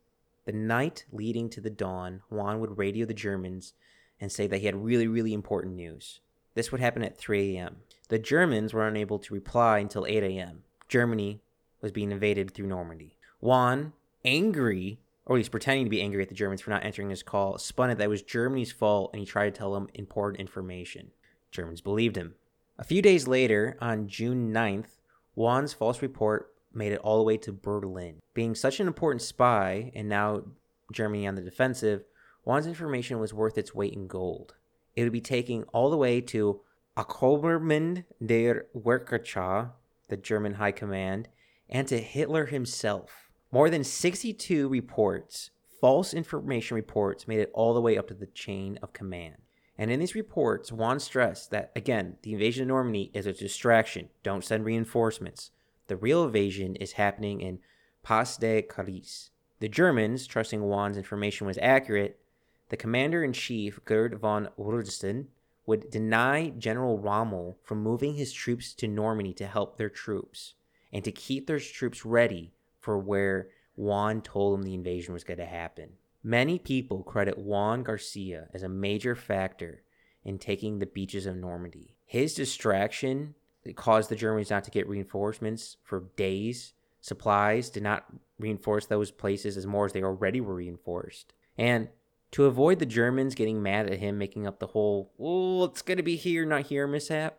The 0.44 0.52
night 0.52 1.04
leading 1.12 1.48
to 1.50 1.60
the 1.60 1.70
dawn, 1.70 2.22
Juan 2.30 2.60
would 2.60 2.78
radio 2.78 3.06
the 3.06 3.14
Germans 3.14 3.74
and 4.20 4.32
say 4.32 4.46
that 4.46 4.58
he 4.58 4.66
had 4.66 4.84
really, 4.84 5.06
really 5.06 5.32
important 5.32 5.76
news. 5.76 6.20
This 6.54 6.72
would 6.72 6.80
happen 6.80 7.04
at 7.04 7.16
3 7.16 7.56
a.m. 7.56 7.76
The 8.08 8.18
Germans 8.18 8.74
were 8.74 8.86
unable 8.86 9.18
to 9.20 9.34
reply 9.34 9.78
until 9.78 10.06
8 10.06 10.22
a.m. 10.24 10.64
Germany 10.88 11.40
was 11.80 11.92
being 11.92 12.10
invaded 12.10 12.50
through 12.50 12.66
Normandy. 12.66 13.16
Juan, 13.40 13.92
angry, 14.24 14.98
or 15.28 15.36
least 15.36 15.50
pretending 15.50 15.84
to 15.84 15.90
be 15.90 16.00
angry 16.00 16.22
at 16.22 16.28
the 16.28 16.34
Germans 16.34 16.62
for 16.62 16.70
not 16.70 16.82
answering 16.82 17.10
his 17.10 17.22
call, 17.22 17.58
spun 17.58 17.90
it 17.90 17.98
that 17.98 18.04
it 18.04 18.08
was 18.08 18.22
Germany's 18.22 18.72
fault 18.72 19.10
and 19.12 19.20
he 19.20 19.26
tried 19.26 19.54
to 19.54 19.58
tell 19.58 19.74
them 19.74 19.88
important 19.94 20.40
information. 20.40 21.10
Germans 21.52 21.82
believed 21.82 22.16
him. 22.16 22.34
A 22.78 22.84
few 22.84 23.02
days 23.02 23.28
later, 23.28 23.76
on 23.80 24.08
June 24.08 24.52
9th, 24.52 24.98
Juan's 25.34 25.74
false 25.74 26.00
report 26.00 26.54
made 26.72 26.92
it 26.92 27.00
all 27.00 27.18
the 27.18 27.24
way 27.24 27.36
to 27.36 27.52
Berlin. 27.52 28.20
Being 28.32 28.54
such 28.54 28.80
an 28.80 28.86
important 28.86 29.20
spy, 29.20 29.92
and 29.94 30.08
now 30.08 30.44
Germany 30.92 31.26
on 31.26 31.34
the 31.34 31.42
defensive, 31.42 32.04
Juan's 32.44 32.66
information 32.66 33.18
was 33.18 33.34
worth 33.34 33.58
its 33.58 33.74
weight 33.74 33.92
in 33.92 34.06
gold. 34.06 34.54
It 34.96 35.02
would 35.02 35.12
be 35.12 35.20
taking 35.20 35.64
all 35.64 35.90
the 35.90 35.96
way 35.96 36.20
to 36.22 36.60
Oberkommand 36.96 38.04
der 38.24 38.66
Wehrmacht, 38.74 39.72
the 40.08 40.16
German 40.16 40.54
High 40.54 40.72
Command, 40.72 41.28
and 41.68 41.86
to 41.88 41.98
Hitler 41.98 42.46
himself. 42.46 43.27
More 43.50 43.70
than 43.70 43.82
62 43.82 44.68
reports, 44.68 45.50
false 45.80 46.12
information 46.12 46.74
reports, 46.74 47.26
made 47.26 47.38
it 47.38 47.50
all 47.54 47.72
the 47.72 47.80
way 47.80 47.96
up 47.96 48.08
to 48.08 48.14
the 48.14 48.26
chain 48.26 48.78
of 48.82 48.92
command. 48.92 49.36
And 49.78 49.90
in 49.90 50.00
these 50.00 50.14
reports, 50.14 50.70
Juan 50.70 51.00
stressed 51.00 51.50
that, 51.50 51.72
again, 51.74 52.16
the 52.22 52.34
invasion 52.34 52.64
of 52.64 52.68
Normandy 52.68 53.10
is 53.14 53.26
a 53.26 53.32
distraction. 53.32 54.10
Don't 54.22 54.44
send 54.44 54.66
reinforcements. 54.66 55.50
The 55.86 55.96
real 55.96 56.24
invasion 56.24 56.76
is 56.76 56.92
happening 56.92 57.40
in 57.40 57.60
Pas 58.02 58.36
de 58.36 58.60
Calais. 58.60 59.30
The 59.60 59.68
Germans, 59.68 60.26
trusting 60.26 60.60
Juan's 60.60 60.98
information 60.98 61.46
was 61.46 61.58
accurate, 61.62 62.20
the 62.68 62.76
commander 62.76 63.24
in 63.24 63.32
chief, 63.32 63.82
Gerd 63.86 64.18
von 64.18 64.50
Rundstedt, 64.58 65.24
would 65.64 65.90
deny 65.90 66.50
General 66.50 66.98
Rommel 66.98 67.56
from 67.62 67.82
moving 67.82 68.14
his 68.14 68.32
troops 68.32 68.74
to 68.74 68.86
Normandy 68.86 69.32
to 69.34 69.46
help 69.46 69.78
their 69.78 69.88
troops 69.88 70.52
and 70.92 71.02
to 71.04 71.12
keep 71.12 71.46
their 71.46 71.58
troops 71.58 72.04
ready 72.04 72.52
for 72.88 72.98
where 72.98 73.48
Juan 73.76 74.22
told 74.22 74.54
them 74.54 74.62
the 74.62 74.72
invasion 74.72 75.12
was 75.12 75.22
going 75.22 75.36
to 75.36 75.44
happen. 75.44 75.90
Many 76.22 76.58
people 76.58 77.02
credit 77.02 77.36
Juan 77.36 77.82
Garcia 77.82 78.48
as 78.54 78.62
a 78.62 78.68
major 78.70 79.14
factor 79.14 79.82
in 80.24 80.38
taking 80.38 80.78
the 80.78 80.86
beaches 80.86 81.26
of 81.26 81.36
Normandy. 81.36 81.98
His 82.06 82.32
distraction 82.32 83.34
caused 83.76 84.08
the 84.08 84.16
Germans 84.16 84.48
not 84.48 84.64
to 84.64 84.70
get 84.70 84.88
reinforcements 84.88 85.76
for 85.82 86.08
days. 86.16 86.72
Supplies 87.02 87.68
did 87.68 87.82
not 87.82 88.06
reinforce 88.38 88.86
those 88.86 89.10
places 89.10 89.58
as 89.58 89.66
more 89.66 89.84
as 89.84 89.92
they 89.92 90.02
already 90.02 90.40
were 90.40 90.54
reinforced. 90.54 91.34
And 91.58 91.88
to 92.30 92.46
avoid 92.46 92.78
the 92.78 92.86
Germans 92.86 93.34
getting 93.34 93.62
mad 93.62 93.90
at 93.90 93.98
him 93.98 94.16
making 94.16 94.46
up 94.46 94.60
the 94.60 94.68
whole, 94.68 95.12
oh, 95.20 95.64
it's 95.64 95.82
going 95.82 95.98
to 95.98 96.02
be 96.02 96.16
here, 96.16 96.46
not 96.46 96.68
here 96.68 96.86
mishap, 96.86 97.38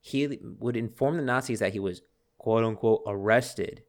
he 0.00 0.40
would 0.58 0.76
inform 0.76 1.18
the 1.18 1.22
Nazis 1.22 1.60
that 1.60 1.72
he 1.72 1.78
was 1.78 2.02
quote 2.36 2.64
unquote 2.64 3.04
arrested 3.06 3.84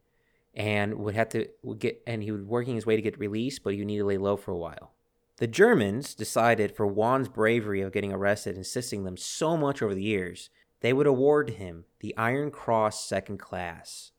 and 0.54 0.94
would 0.94 1.14
have 1.14 1.28
to 1.30 1.48
would 1.62 1.78
get 1.78 2.02
and 2.06 2.22
he 2.22 2.30
was 2.30 2.42
working 2.42 2.74
his 2.74 2.86
way 2.86 2.96
to 2.96 3.02
get 3.02 3.18
released, 3.18 3.62
but 3.62 3.76
you 3.76 3.84
need 3.84 3.98
to 3.98 4.04
lay 4.04 4.18
low 4.18 4.36
for 4.36 4.52
a 4.52 4.56
while. 4.56 4.92
The 5.38 5.46
Germans 5.48 6.14
decided 6.14 6.76
for 6.76 6.86
Juan's 6.86 7.28
bravery 7.28 7.80
of 7.80 7.92
getting 7.92 8.12
arrested, 8.12 8.50
and 8.50 8.58
insisting 8.58 9.02
them 9.04 9.16
so 9.16 9.56
much 9.56 9.82
over 9.82 9.94
the 9.94 10.02
years, 10.02 10.48
they 10.80 10.92
would 10.92 11.08
award 11.08 11.50
him 11.50 11.86
the 12.00 12.16
Iron 12.16 12.50
Cross 12.50 13.04
Second 13.04 13.38
Class, 13.38 14.12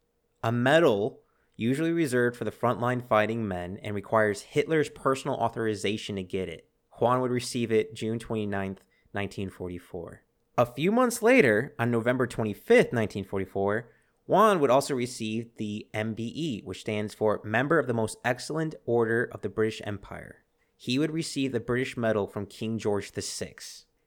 a 0.44 0.52
medal 0.52 1.22
usually 1.56 1.92
reserved 1.92 2.36
for 2.36 2.44
the 2.44 2.52
frontline 2.52 3.08
fighting 3.08 3.48
men 3.48 3.80
and 3.82 3.96
requires 3.96 4.42
Hitler's 4.42 4.90
personal 4.90 5.38
authorization 5.38 6.18
to 6.18 6.24
get 6.24 6.50
it. 6.50 6.68
Juan 7.00 7.22
would 7.22 7.32
receive 7.32 7.72
it 7.72 7.96
June 7.96 8.20
29, 8.20 8.78
1944. 9.12 10.22
A 10.58 10.66
few 10.66 10.92
months 10.92 11.22
later, 11.22 11.74
on 11.78 11.92
November 11.92 12.28
25, 12.28 12.68
1944, 12.68 13.90
Juan 14.28 14.60
would 14.60 14.72
also 14.72 14.96
receive 14.96 15.50
the 15.58 15.88
MBE, 15.94 16.64
which 16.64 16.82
stands 16.82 17.14
for 17.14 17.42
Member 17.44 17.78
of 17.78 17.86
the 17.86 17.94
Most 17.94 18.18
Excellent 18.26 18.74
Order 18.86 19.30
of 19.32 19.42
the 19.42 19.50
British 19.50 19.82
Empire. 19.86 20.44
He 20.76 20.98
would 20.98 21.12
receive 21.12 21.52
the 21.52 21.60
British 21.60 21.96
Medal 21.96 22.26
from 22.26 22.48
King 22.48 22.80
George 22.80 23.12
VI. 23.12 23.56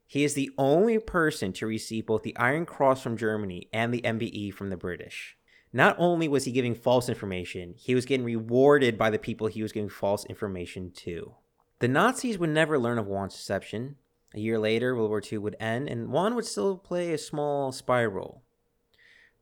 He 0.06 0.24
is 0.24 0.34
the 0.34 0.50
only 0.58 0.98
person 0.98 1.52
to 1.52 1.66
receive 1.66 2.06
both 2.06 2.22
the 2.22 2.36
Iron 2.36 2.66
Cross 2.66 3.02
from 3.02 3.16
Germany 3.16 3.68
and 3.72 3.94
the 3.94 4.02
MBE 4.02 4.52
from 4.54 4.70
the 4.70 4.76
British. 4.76 5.36
Not 5.72 5.94
only 5.98 6.26
was 6.26 6.46
he 6.46 6.52
giving 6.52 6.74
false 6.74 7.08
information, 7.08 7.74
he 7.76 7.94
was 7.94 8.06
getting 8.06 8.24
rewarded 8.24 8.98
by 8.98 9.10
the 9.10 9.18
people 9.18 9.46
he 9.46 9.62
was 9.62 9.72
giving 9.72 9.90
false 9.90 10.24
information 10.24 10.90
to. 10.96 11.34
The 11.78 11.88
Nazis 11.88 12.38
would 12.38 12.50
never 12.50 12.78
learn 12.78 12.98
of 12.98 13.06
Juan's 13.06 13.34
deception. 13.34 13.96
A 14.34 14.40
year 14.40 14.58
later, 14.58 14.96
World 14.96 15.10
War 15.10 15.22
II 15.22 15.38
would 15.38 15.56
end, 15.60 15.88
and 15.88 16.08
Juan 16.08 16.34
would 16.34 16.46
still 16.46 16.76
play 16.76 17.12
a 17.12 17.18
small 17.18 17.70
spy 17.70 18.04
role. 18.04 18.42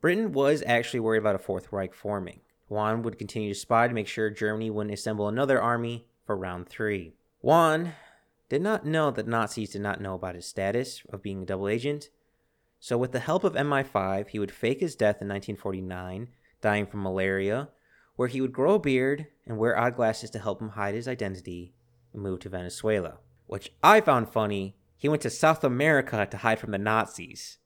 Britain 0.01 0.33
was 0.33 0.63
actually 0.67 1.01
worried 1.01 1.19
about 1.19 1.35
a 1.35 1.39
Fourth 1.39 1.73
Reich 1.73 1.95
forming. 1.95 2.41
Juan 2.69 3.03
would 3.03 3.19
continue 3.19 3.53
to 3.53 3.59
spy 3.59 3.89
to 3.89 3.95
make 3.95 4.09
sure 4.09 4.31
Germany 4.31 4.71
wouldn't 4.71 4.95
assemble 4.95 5.29
another 5.29 5.61
army 5.61 6.07
for 6.25 6.37
round 6.37 6.69
three. 6.69 7.15
Juan 7.41 7.93
did 8.49 8.63
not 8.63 8.85
know 8.85 9.11
that 9.11 9.27
Nazis 9.27 9.71
did 9.71 9.83
not 9.83 10.01
know 10.01 10.15
about 10.15 10.35
his 10.35 10.47
status 10.47 11.03
of 11.11 11.23
being 11.23 11.43
a 11.43 11.47
double 11.47 11.69
agent, 11.69 12.11
so 12.79 12.99
with 12.99 13.13
the 13.13 13.21
help 13.21 13.43
of 13.43 13.55
MI5, 13.55 14.29
he 14.29 14.39
would 14.39 14.53
fake 14.53 14.81
his 14.81 14.95
death 14.95 15.23
in 15.23 15.29
1949, 15.29 16.29
dying 16.61 16.87
from 16.87 17.03
malaria, 17.03 17.69
where 18.17 18.29
he 18.29 18.41
would 18.41 18.53
grow 18.53 18.75
a 18.75 18.79
beard 18.79 19.27
and 19.47 19.59
wear 19.59 19.79
odd 19.79 19.97
glasses 19.97 20.31
to 20.31 20.39
help 20.39 20.61
him 20.61 20.71
hide 20.71 20.95
his 20.95 21.09
identity 21.09 21.75
and 22.13 22.23
move 22.23 22.41
to 22.41 22.49
Venezuela. 22.49 23.19
Which 23.47 23.73
I 23.83 24.01
found 24.01 24.29
funny, 24.29 24.77
he 24.97 25.09
went 25.09 25.23
to 25.23 25.31
South 25.31 25.65
America 25.65 26.27
to 26.31 26.37
hide 26.39 26.59
from 26.59 26.73
the 26.73 26.79
Nazis. 26.79 27.59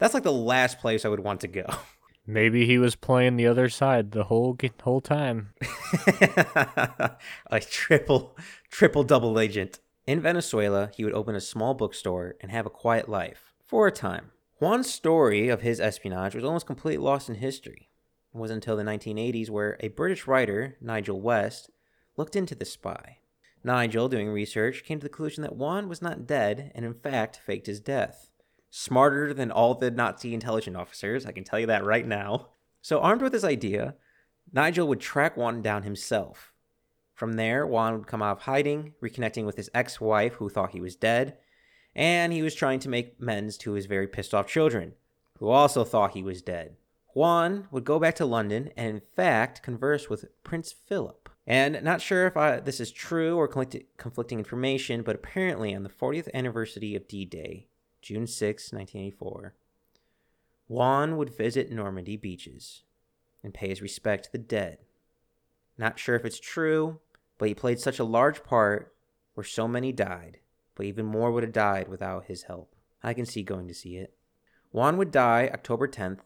That's 0.00 0.14
like 0.14 0.22
the 0.22 0.32
last 0.32 0.80
place 0.80 1.04
I 1.04 1.08
would 1.08 1.20
want 1.20 1.40
to 1.42 1.48
go. 1.48 1.66
Maybe 2.26 2.64
he 2.64 2.78
was 2.78 2.96
playing 2.96 3.36
the 3.36 3.46
other 3.46 3.68
side 3.68 4.12
the 4.12 4.24
whole 4.24 4.56
whole 4.82 5.00
time. 5.00 5.52
a 7.50 7.60
triple 7.60 8.36
triple 8.70 9.04
double 9.04 9.38
agent. 9.38 9.80
In 10.06 10.20
Venezuela, 10.20 10.90
he 10.94 11.04
would 11.04 11.12
open 11.12 11.34
a 11.34 11.40
small 11.40 11.74
bookstore 11.74 12.36
and 12.40 12.50
have 12.50 12.66
a 12.66 12.70
quiet 12.70 13.08
life 13.08 13.52
for 13.64 13.86
a 13.86 13.92
time. 13.92 14.30
Juan's 14.58 14.90
story 14.90 15.48
of 15.48 15.60
his 15.60 15.80
espionage 15.80 16.34
was 16.34 16.44
almost 16.44 16.66
completely 16.66 17.02
lost 17.04 17.28
in 17.28 17.34
history. 17.36 17.90
It 18.34 18.38
wasn't 18.38 18.64
until 18.64 18.76
the 18.76 18.84
1980s 18.84 19.50
where 19.50 19.76
a 19.80 19.88
British 19.88 20.26
writer, 20.26 20.76
Nigel 20.80 21.20
West, 21.20 21.70
looked 22.16 22.36
into 22.36 22.54
the 22.54 22.64
spy. 22.64 23.18
Nigel, 23.62 24.08
doing 24.08 24.30
research, 24.30 24.84
came 24.84 24.98
to 24.98 25.04
the 25.04 25.10
conclusion 25.10 25.42
that 25.42 25.56
Juan 25.56 25.88
was 25.88 26.00
not 26.00 26.26
dead 26.26 26.72
and, 26.74 26.84
in 26.84 26.94
fact, 26.94 27.40
faked 27.44 27.66
his 27.66 27.80
death. 27.80 28.29
Smarter 28.70 29.34
than 29.34 29.50
all 29.50 29.74
the 29.74 29.90
Nazi 29.90 30.32
intelligence 30.32 30.76
officers, 30.76 31.26
I 31.26 31.32
can 31.32 31.44
tell 31.44 31.58
you 31.58 31.66
that 31.66 31.84
right 31.84 32.06
now. 32.06 32.50
So, 32.80 33.00
armed 33.00 33.20
with 33.20 33.32
this 33.32 33.44
idea, 33.44 33.96
Nigel 34.52 34.88
would 34.88 35.00
track 35.00 35.36
Juan 35.36 35.60
down 35.60 35.82
himself. 35.82 36.52
From 37.14 37.34
there, 37.34 37.66
Juan 37.66 37.98
would 37.98 38.06
come 38.06 38.22
out 38.22 38.38
of 38.38 38.42
hiding, 38.44 38.94
reconnecting 39.02 39.44
with 39.44 39.56
his 39.56 39.70
ex 39.74 40.00
wife, 40.00 40.34
who 40.34 40.48
thought 40.48 40.70
he 40.70 40.80
was 40.80 40.96
dead, 40.96 41.36
and 41.94 42.32
he 42.32 42.42
was 42.42 42.54
trying 42.54 42.78
to 42.80 42.88
make 42.88 43.16
amends 43.20 43.58
to 43.58 43.72
his 43.72 43.86
very 43.86 44.06
pissed 44.06 44.32
off 44.32 44.46
children, 44.46 44.94
who 45.38 45.48
also 45.48 45.84
thought 45.84 46.14
he 46.14 46.22
was 46.22 46.40
dead. 46.40 46.76
Juan 47.14 47.66
would 47.70 47.84
go 47.84 47.98
back 47.98 48.14
to 48.16 48.24
London 48.24 48.70
and, 48.76 48.88
in 48.88 49.00
fact, 49.00 49.62
converse 49.62 50.08
with 50.08 50.26
Prince 50.44 50.72
Philip. 50.72 51.28
And 51.46 51.82
not 51.82 52.00
sure 52.00 52.26
if 52.26 52.36
I, 52.36 52.60
this 52.60 52.78
is 52.78 52.92
true 52.92 53.36
or 53.36 53.48
conflicting 53.48 54.38
information, 54.38 55.02
but 55.02 55.16
apparently 55.16 55.74
on 55.74 55.82
the 55.82 55.88
40th 55.88 56.32
anniversary 56.32 56.94
of 56.94 57.08
D 57.08 57.24
Day, 57.24 57.66
June 58.02 58.26
6, 58.26 58.72
1984, 58.72 59.54
Juan 60.68 61.16
would 61.16 61.36
visit 61.36 61.70
Normandy 61.70 62.16
beaches 62.16 62.82
and 63.42 63.54
pay 63.54 63.68
his 63.68 63.82
respect 63.82 64.26
to 64.26 64.32
the 64.32 64.38
dead. 64.38 64.78
Not 65.76 65.98
sure 65.98 66.14
if 66.14 66.24
it's 66.24 66.40
true, 66.40 67.00
but 67.38 67.48
he 67.48 67.54
played 67.54 67.80
such 67.80 67.98
a 67.98 68.04
large 68.04 68.44
part 68.44 68.94
where 69.34 69.44
so 69.44 69.66
many 69.66 69.92
died, 69.92 70.38
but 70.74 70.86
even 70.86 71.06
more 71.06 71.30
would 71.30 71.42
have 71.42 71.52
died 71.52 71.88
without 71.88 72.26
his 72.26 72.44
help. 72.44 72.74
I 73.02 73.14
can 73.14 73.26
see 73.26 73.42
going 73.42 73.68
to 73.68 73.74
see 73.74 73.96
it. 73.96 74.14
Juan 74.72 74.96
would 74.98 75.10
die 75.10 75.50
October 75.52 75.88
10th, 75.88 76.20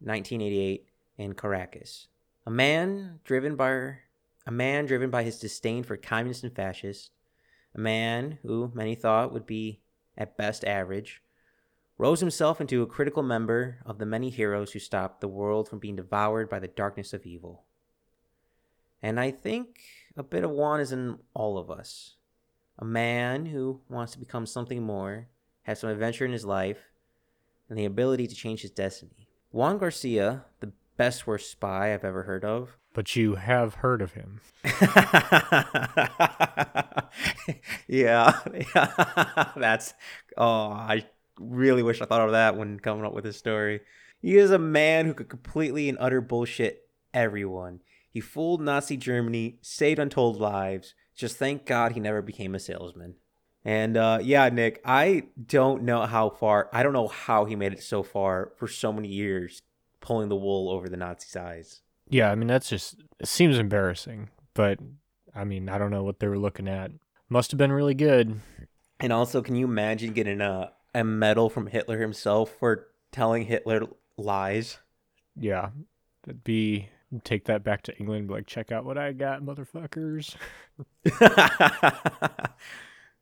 1988, 0.00 0.88
in 1.18 1.34
Caracas. 1.34 2.08
A 2.46 2.50
man 2.50 3.20
driven 3.24 3.56
by 3.56 3.98
a 4.46 4.50
man 4.50 4.84
driven 4.84 5.10
by 5.10 5.22
his 5.22 5.38
disdain 5.38 5.84
for 5.84 5.96
communists 5.96 6.44
and 6.44 6.54
fascists, 6.54 7.10
a 7.74 7.80
man 7.80 8.38
who 8.42 8.70
many 8.74 8.94
thought 8.94 9.32
would 9.32 9.46
be 9.46 9.80
at 10.16 10.36
best 10.36 10.64
average, 10.64 11.22
rose 11.98 12.20
himself 12.20 12.60
into 12.60 12.82
a 12.82 12.86
critical 12.86 13.22
member 13.22 13.78
of 13.86 13.98
the 13.98 14.06
many 14.06 14.30
heroes 14.30 14.72
who 14.72 14.78
stopped 14.78 15.20
the 15.20 15.28
world 15.28 15.68
from 15.68 15.78
being 15.78 15.96
devoured 15.96 16.48
by 16.48 16.58
the 16.58 16.68
darkness 16.68 17.12
of 17.12 17.26
evil. 17.26 17.64
And 19.02 19.20
I 19.20 19.30
think 19.30 19.80
a 20.16 20.22
bit 20.22 20.44
of 20.44 20.50
Juan 20.50 20.80
is 20.80 20.92
in 20.92 21.18
all 21.34 21.58
of 21.58 21.70
us. 21.70 22.16
A 22.78 22.84
man 22.84 23.46
who 23.46 23.80
wants 23.88 24.12
to 24.12 24.18
become 24.18 24.46
something 24.46 24.82
more, 24.82 25.28
have 25.62 25.78
some 25.78 25.90
adventure 25.90 26.24
in 26.24 26.32
his 26.32 26.44
life, 26.44 26.78
and 27.68 27.78
the 27.78 27.84
ability 27.84 28.26
to 28.26 28.34
change 28.34 28.62
his 28.62 28.70
destiny. 28.70 29.28
Juan 29.50 29.78
Garcia, 29.78 30.44
the 30.60 30.72
best 30.96 31.26
worst 31.26 31.50
spy 31.50 31.92
I've 31.92 32.04
ever 32.04 32.22
heard 32.24 32.44
of. 32.44 32.76
But 32.94 33.16
you 33.16 33.34
have 33.34 33.74
heard 33.74 34.00
of 34.00 34.12
him. 34.12 34.40
yeah, 37.88 38.38
yeah. 38.76 39.50
That's 39.56 39.94
oh, 40.36 40.70
I 40.70 41.04
really 41.40 41.82
wish 41.82 42.00
I 42.00 42.04
thought 42.04 42.20
of 42.20 42.30
that 42.30 42.56
when 42.56 42.78
coming 42.78 43.04
up 43.04 43.12
with 43.12 43.24
this 43.24 43.36
story. 43.36 43.80
He 44.22 44.36
is 44.36 44.52
a 44.52 44.60
man 44.60 45.06
who 45.06 45.14
could 45.14 45.28
completely 45.28 45.88
and 45.88 45.98
utter 46.00 46.20
bullshit 46.20 46.88
everyone. 47.12 47.80
He 48.08 48.20
fooled 48.20 48.60
Nazi 48.60 48.96
Germany, 48.96 49.58
saved 49.60 49.98
untold 49.98 50.38
lives. 50.38 50.94
Just 51.16 51.36
thank 51.36 51.66
God 51.66 51.92
he 51.92 52.00
never 52.00 52.22
became 52.22 52.54
a 52.54 52.60
salesman. 52.60 53.16
And 53.64 53.96
uh, 53.96 54.20
yeah, 54.22 54.48
Nick, 54.50 54.80
I 54.84 55.24
don't 55.46 55.82
know 55.82 56.06
how 56.06 56.30
far, 56.30 56.68
I 56.72 56.82
don't 56.82 56.92
know 56.92 57.08
how 57.08 57.44
he 57.44 57.56
made 57.56 57.72
it 57.72 57.82
so 57.82 58.02
far 58.02 58.52
for 58.56 58.68
so 58.68 58.92
many 58.92 59.08
years, 59.08 59.62
pulling 60.04 60.28
the 60.28 60.36
wool 60.36 60.68
over 60.68 60.88
the 60.88 60.98
Nazis' 60.98 61.34
eyes. 61.34 61.80
Yeah, 62.10 62.30
I 62.30 62.34
mean, 62.34 62.46
that's 62.46 62.68
just, 62.68 63.02
it 63.18 63.26
seems 63.26 63.58
embarrassing. 63.58 64.28
But 64.52 64.78
I 65.34 65.44
mean, 65.44 65.70
I 65.70 65.78
don't 65.78 65.90
know 65.90 66.04
what 66.04 66.20
they 66.20 66.28
were 66.28 66.38
looking 66.38 66.68
at. 66.68 66.90
Must 67.30 67.50
have 67.50 67.58
been 67.58 67.72
really 67.72 67.94
good. 67.94 68.38
And 69.00 69.12
also, 69.12 69.40
can 69.40 69.56
you 69.56 69.64
imagine 69.64 70.12
getting 70.12 70.42
a, 70.42 70.72
a 70.94 71.02
medal 71.02 71.48
from 71.48 71.66
Hitler 71.66 71.98
himself 71.98 72.52
for 72.60 72.88
telling 73.12 73.46
Hitler 73.46 73.86
lies? 74.18 74.78
Yeah, 75.36 75.70
that'd 76.22 76.44
be 76.44 76.90
take 77.24 77.46
that 77.46 77.64
back 77.64 77.82
to 77.84 77.96
England. 77.96 78.30
Like, 78.30 78.46
check 78.46 78.70
out 78.70 78.84
what 78.84 78.98
I 78.98 79.12
got, 79.12 79.42
motherfuckers. 79.42 80.36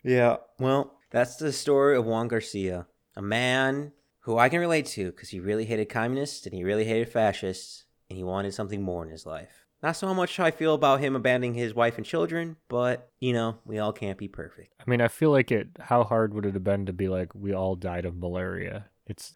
yeah, 0.02 0.36
well, 0.58 0.94
that's 1.10 1.36
the 1.36 1.52
story 1.52 1.96
of 1.96 2.04
Juan 2.06 2.26
Garcia, 2.26 2.86
a 3.14 3.22
man 3.22 3.92
who 4.22 4.38
I 4.38 4.48
can 4.48 4.60
relate 4.60 4.86
to 4.86 5.10
because 5.10 5.28
he 5.30 5.40
really 5.40 5.64
hated 5.64 5.88
communists 5.88 6.46
and 6.46 6.54
he 6.54 6.64
really 6.64 6.84
hated 6.84 7.08
fascists 7.08 7.84
and 8.08 8.16
he 8.16 8.24
wanted 8.24 8.54
something 8.54 8.82
more 8.82 9.04
in 9.04 9.10
his 9.10 9.26
life. 9.26 9.66
Not 9.82 9.96
so 9.96 10.14
much 10.14 10.36
how 10.36 10.44
I 10.44 10.52
feel 10.52 10.74
about 10.74 11.00
him 11.00 11.16
abandoning 11.16 11.54
his 11.54 11.74
wife 11.74 11.96
and 11.96 12.06
children, 12.06 12.56
but 12.68 13.10
you 13.20 13.32
know, 13.32 13.58
we 13.64 13.78
all 13.78 13.92
can't 13.92 14.18
be 14.18 14.28
perfect. 14.28 14.74
I 14.80 14.88
mean, 14.88 15.00
I 15.00 15.08
feel 15.08 15.30
like 15.30 15.50
it. 15.50 15.68
How 15.80 16.04
hard 16.04 16.34
would 16.34 16.46
it 16.46 16.54
have 16.54 16.62
been 16.62 16.86
to 16.86 16.92
be 16.92 17.08
like, 17.08 17.34
we 17.34 17.52
all 17.52 17.74
died 17.74 18.04
of 18.04 18.16
malaria? 18.16 18.86
It's, 19.08 19.34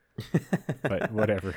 but 0.82 1.10
whatever. 1.12 1.54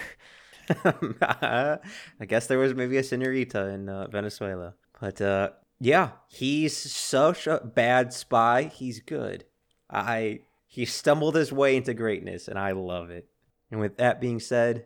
I 0.84 1.80
guess 2.28 2.48
there 2.48 2.58
was 2.58 2.74
maybe 2.74 2.98
a 2.98 3.04
senorita 3.04 3.68
in 3.68 3.90
uh, 3.90 4.08
Venezuela, 4.08 4.74
but 5.00 5.22
uh, 5.22 5.52
yeah, 5.80 6.12
he's 6.28 6.76
such 6.76 7.46
a 7.46 7.60
bad 7.60 8.12
spy. 8.12 8.64
He's 8.64 9.00
good. 9.00 9.46
I 9.90 10.42
he 10.72 10.86
stumbled 10.86 11.36
his 11.36 11.52
way 11.52 11.76
into 11.76 11.96
greatness, 11.96 12.48
and 12.48 12.60
I 12.60 12.74
love 12.74 13.10
it. 13.10 13.28
And 13.72 13.80
with 13.80 13.98
that 13.98 14.22
being 14.22 14.40
said, 14.40 14.86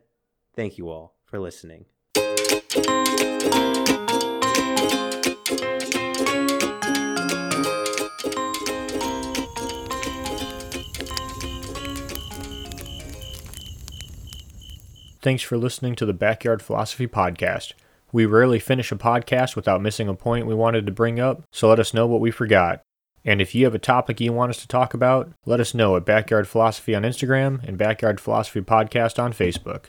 thank 0.55 0.77
you 0.77 0.89
all 0.89 1.17
for 1.25 1.39
listening. 1.39 1.85
Thanks 15.21 15.43
for 15.43 15.57
listening 15.57 15.95
to 15.95 16.05
the 16.05 16.13
Backyard 16.13 16.61
Philosophy 16.61 17.07
Podcast. 17.07 17.73
We 18.13 18.25
rarely 18.25 18.59
finish 18.59 18.89
a 18.93 18.95
podcast 18.95 19.57
without 19.57 19.81
missing 19.81 20.07
a 20.07 20.13
point 20.13 20.47
we 20.47 20.55
wanted 20.55 20.85
to 20.85 20.93
bring 20.93 21.19
up, 21.19 21.43
so 21.51 21.67
let 21.67 21.79
us 21.79 21.93
know 21.93 22.07
what 22.07 22.21
we 22.21 22.31
forgot. 22.31 22.81
And 23.25 23.41
if 23.41 23.55
you 23.55 23.65
have 23.65 23.75
a 23.75 23.79
topic 23.79 24.19
you 24.19 24.33
want 24.33 24.49
us 24.49 24.57
to 24.61 24.67
talk 24.67 24.93
about, 24.93 25.31
let 25.45 25.59
us 25.59 25.73
know 25.73 25.95
at 25.95 26.05
Backyard 26.05 26.47
Philosophy 26.47 26.93
on 26.93 27.03
Instagram 27.03 27.63
and 27.63 27.77
Backyard 27.77 28.19
Philosophy 28.19 28.61
Podcast 28.61 29.21
on 29.21 29.33
Facebook. 29.33 29.85